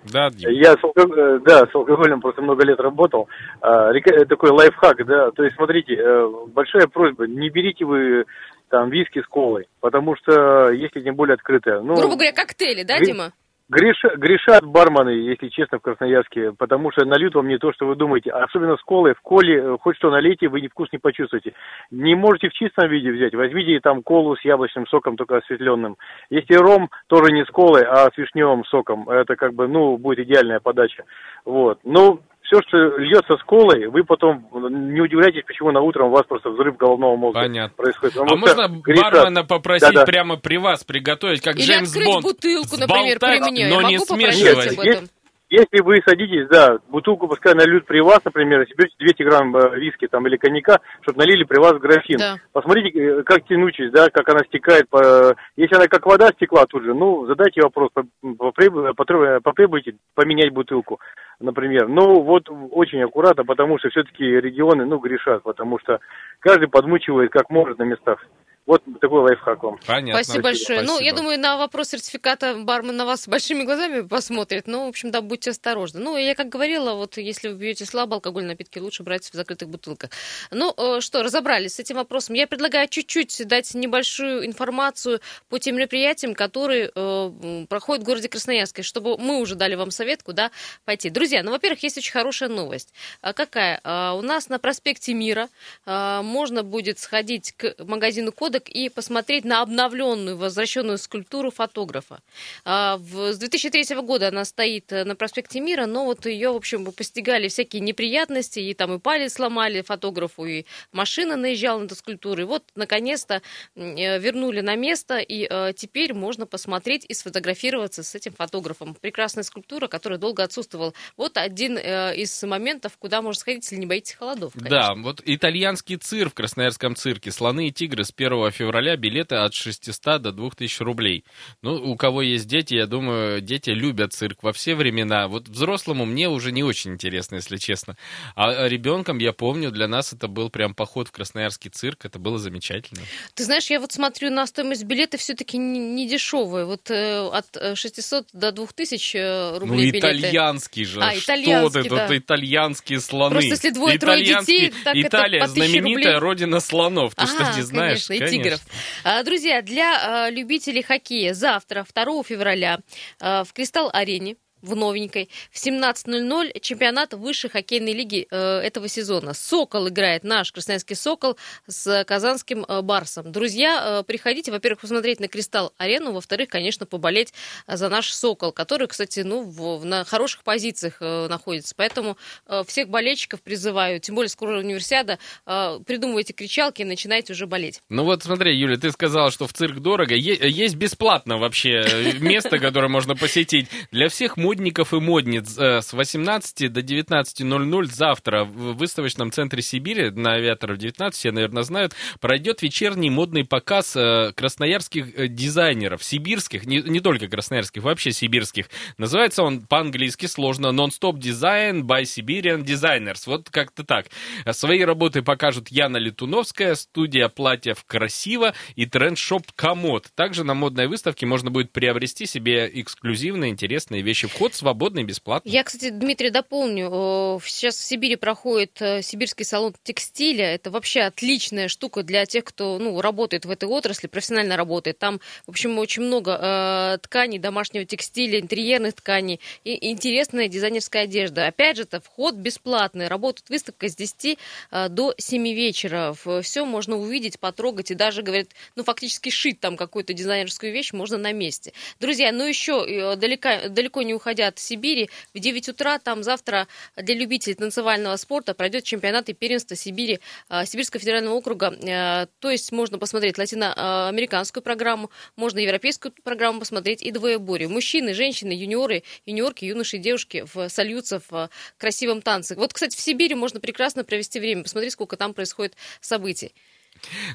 [0.04, 1.16] Да, Я с, алког...
[1.16, 3.26] Э, да, с алкоголем просто много лет работал.
[3.62, 3.90] А,
[4.28, 5.30] такой лайфхак, да.
[5.30, 8.24] То есть, смотрите, э, большая просьба, не берите вы
[8.68, 11.80] там виски с колой, потому что если тем более открытая.
[11.80, 13.00] Ну, Грубо говоря, коктейли, да.
[13.00, 13.32] Дима?
[13.68, 17.96] Греш, грешат бармены, если честно, в Красноярске, потому что нальют вам не то, что вы
[17.96, 18.30] думаете.
[18.30, 19.14] Особенно с колой.
[19.14, 21.52] В коле э, хоть что налейте, вы вкус не почувствуете.
[21.90, 23.34] Не можете в чистом виде взять.
[23.34, 25.96] Возьмите там колу с яблочным соком, только осветленным.
[26.30, 29.10] Если ром, тоже не с колой, а с вишневым соком.
[29.10, 31.02] Это как бы, ну, будет идеальная подача.
[31.44, 31.80] Вот.
[31.82, 34.48] Ну, все, что льется с колой, вы потом
[34.94, 37.76] не удивляйтесь, почему на утро у вас просто взрыв головного мозга Понятно.
[37.76, 38.14] происходит.
[38.14, 39.02] Потому а можно греша...
[39.10, 40.04] бармена попросить да, да.
[40.04, 43.68] прямо при вас приготовить, как Или Джеймс открыть Бонд, бутылку, например, при мне.
[43.68, 44.78] но Я не могу смешивать.
[44.78, 45.08] об этом?
[45.48, 49.78] Если вы садитесь, да, бутылку пускай нальют при вас, например, если берете 200 грамм э,
[49.78, 52.18] виски там или коньяка, чтобы налили при вас в графин.
[52.18, 52.34] Да.
[52.52, 54.88] Посмотрите, э, как тянучесть, да, как она стекает.
[54.88, 55.36] По...
[55.56, 60.98] Если она как вода стекла тут же, ну, задайте вопрос, потребуйте поменять бутылку,
[61.38, 61.86] например.
[61.86, 66.00] Ну, вот очень аккуратно, потому что все-таки регионы, ну, грешат, потому что
[66.40, 68.18] каждый подмучивает как может на местах.
[68.66, 69.78] Вот такой лайфхак вам.
[69.86, 70.24] Понятно.
[70.24, 70.80] Спасибо большое.
[70.80, 70.98] Спасибо.
[70.98, 74.66] Ну, я думаю, на вопрос сертификата бармен на вас большими глазами посмотрит.
[74.66, 76.00] Ну, в общем, да, будьте осторожны.
[76.00, 79.68] Ну, я как говорила, вот если вы пьете слабо алкогольные напитки, лучше брать в закрытых
[79.68, 80.10] бутылках.
[80.50, 82.34] Ну, э, что, разобрались с этим вопросом.
[82.34, 88.82] Я предлагаю чуть-чуть дать небольшую информацию по тем мероприятиям, которые э, проходят в городе Красноярске,
[88.82, 90.50] чтобы мы уже дали вам совет, куда
[90.84, 91.08] пойти.
[91.08, 92.92] Друзья, ну, во-первых, есть очень хорошая новость.
[93.20, 93.80] А какая?
[93.84, 95.48] А, у нас на проспекте Мира
[95.84, 102.20] а, можно будет сходить к магазину Кода находок и посмотреть на обновленную, возвращенную скульптуру фотографа.
[102.64, 106.92] А, с 2003 года она стоит э, на проспекте Мира, но вот ее, в общем,
[106.92, 112.42] постигали всякие неприятности, и там и палец сломали фотографу, и машина наезжала на эту скульптуру.
[112.42, 113.42] И вот, наконец-то,
[113.74, 118.94] э, вернули на место, и э, теперь можно посмотреть и сфотографироваться с этим фотографом.
[118.94, 120.92] Прекрасная скульптура, которая долго отсутствовала.
[121.16, 124.52] Вот один из моментов, куда можно сходить, если не боитесь холодов.
[124.52, 124.70] Конечно.
[124.70, 129.54] Да, вот итальянский цирк в Красноярском цирке «Слоны и тигры» с 1 февраля билеты от
[129.54, 131.24] 600 до 2000 рублей.
[131.62, 135.28] Ну, у кого есть дети, я думаю, дети любят цирк во все времена.
[135.28, 137.96] Вот взрослому мне уже не очень интересно, если честно.
[138.34, 142.38] А ребенком, я помню, для нас это был прям поход в Красноярский цирк, это было
[142.38, 143.02] замечательно.
[143.34, 146.66] Ты знаешь, я вот смотрю на стоимость билета все-таки не, не дешевые.
[146.66, 151.00] Вот э, от 600 до 2000 э, рублей Ну, итальянский же.
[151.00, 152.18] А, итальянский, Что ты, да.
[152.18, 153.32] итальянские слоны.
[153.32, 156.18] Просто если двое-трое детей, так Италия, это по знаменитая рублей.
[156.18, 157.14] родина слонов.
[157.14, 158.06] Ты а, что, не знаешь?
[158.06, 158.60] Конечно, тигров.
[159.04, 162.80] А, друзья, для а, любителей хоккея завтра, 2 февраля,
[163.20, 164.36] а, в Кристалл-арене
[164.66, 165.30] в новенькой.
[165.50, 169.32] В 17.00 чемпионат высшей хоккейной лиги э, этого сезона.
[169.32, 171.36] «Сокол» играет, наш красноярский «Сокол»
[171.66, 173.32] с казанским э, «Барсом».
[173.32, 177.32] Друзья, э, приходите, во-первых, посмотреть на «Кристалл-арену», во-вторых, конечно, поболеть
[177.66, 181.74] за наш «Сокол», который, кстати, ну, в, на хороших позициях э, находится.
[181.76, 187.46] Поэтому э, всех болельщиков призываю, тем более скоро универсиада, э, придумывайте кричалки и начинайте уже
[187.46, 187.80] болеть.
[187.88, 190.14] Ну вот смотри, Юля, ты сказала, что в цирк дорого.
[190.14, 193.68] Есть бесплатно вообще э, место, которое можно посетить.
[193.90, 199.60] Для всех мучеников модников и модниц э, с 18 до 19.00 завтра в выставочном центре
[199.60, 206.64] Сибири на Авиаторов 19, все, наверное, знают, пройдет вечерний модный показ э, красноярских дизайнеров, сибирских,
[206.64, 208.70] не, не только красноярских, вообще сибирских.
[208.96, 213.24] Называется он по-английски сложно Non-Stop Design by Siberian Designers.
[213.26, 214.06] Вот как-то так.
[214.52, 220.06] Свои работы покажут Яна Летуновская, студия платьев «Красиво» и тренд-шоп «Комод».
[220.14, 224.26] Также на модной выставке можно будет приобрести себе эксклюзивные, интересные вещи.
[224.46, 225.50] Вход свободный, бесплатный.
[225.50, 227.40] Я, кстати, Дмитрий, дополню.
[227.44, 230.54] Сейчас в Сибири проходит э, сибирский салон текстиля.
[230.54, 235.00] Это вообще отличная штука для тех, кто ну, работает в этой отрасли, профессионально работает.
[235.00, 235.18] Там,
[235.48, 241.48] в общем, очень много э, тканей, домашнего текстиля, интерьерных тканей и интересная дизайнерская одежда.
[241.48, 243.08] Опять же, это вход бесплатный.
[243.08, 244.38] Работает выставка с 10
[244.70, 246.14] э, до 7 вечера.
[246.42, 251.18] Все можно увидеть, потрогать и даже, говорят, ну, фактически шить там какую-то дизайнерскую вещь можно
[251.18, 251.72] на месте.
[251.98, 256.66] Друзья, ну еще э, далеко, далеко не уходя от Сибири, в 9 утра там завтра
[256.96, 260.18] для любителей танцевального спорта пройдет чемпионат и первенство Сибири,
[260.50, 261.68] э, Сибирского федерального округа.
[261.68, 267.68] Э, то есть можно посмотреть латиноамериканскую программу, можно европейскую программу посмотреть и двоеборье.
[267.68, 271.48] Мужчины, женщины, юниоры, юниорки, юноши и девушки в, сольются в
[271.78, 272.56] красивом танце.
[272.56, 274.64] Вот, кстати, в Сибири можно прекрасно провести время.
[274.64, 276.52] Посмотри, сколько там происходит событий.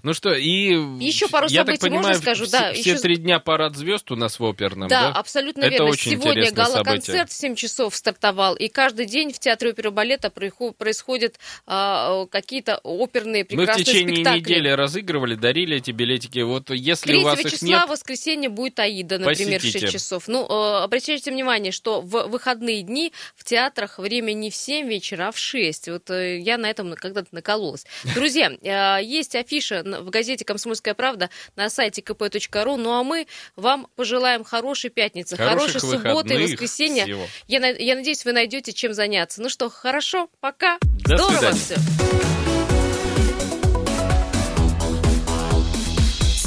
[0.04, 0.74] Ну что, и...
[1.00, 2.46] Еще пару я событий, так понимаю, можно скажу?
[2.46, 3.02] Все, да, все еще...
[3.02, 5.12] три дня парад звезд у нас в оперном, да?
[5.12, 5.20] да?
[5.20, 5.90] абсолютно Это верно.
[5.90, 11.40] очень Сегодня гала-концерт в 7 часов стартовал, и каждый день в Театре оперы балета происходят
[11.66, 14.40] а, какие-то оперные прекрасные Мы в течение спектакли.
[14.40, 16.40] недели разыгрывали, дарили эти билетики.
[16.40, 17.90] Вот если 3 у вас их числа, нет...
[17.90, 19.80] воскресенье, будет Аида, например, посетите.
[19.80, 20.28] в 6 часов.
[20.28, 25.30] Ну, э, обращайте внимание, что в выходные дни в театрах время не в 7 вечера,
[25.30, 25.90] а в 6.
[25.90, 27.86] Вот э, я на этом когда-то накололась.
[28.16, 32.78] Друзья, э, есть афиша в газете «Комсомольская правда» на сайте kp.ru.
[32.78, 37.04] Ну, а мы вам пожелаем хорошей пятницы, Хороших хорошей субботы и воскресенья.
[37.04, 37.26] Всего.
[37.48, 39.42] Я, я надеюсь, вы найдете чем заняться.
[39.42, 40.78] Ну что, хорошо, пока.
[40.82, 41.60] До Здорово свидания.
[41.60, 41.76] все.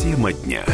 [0.03, 0.65] Тема дня.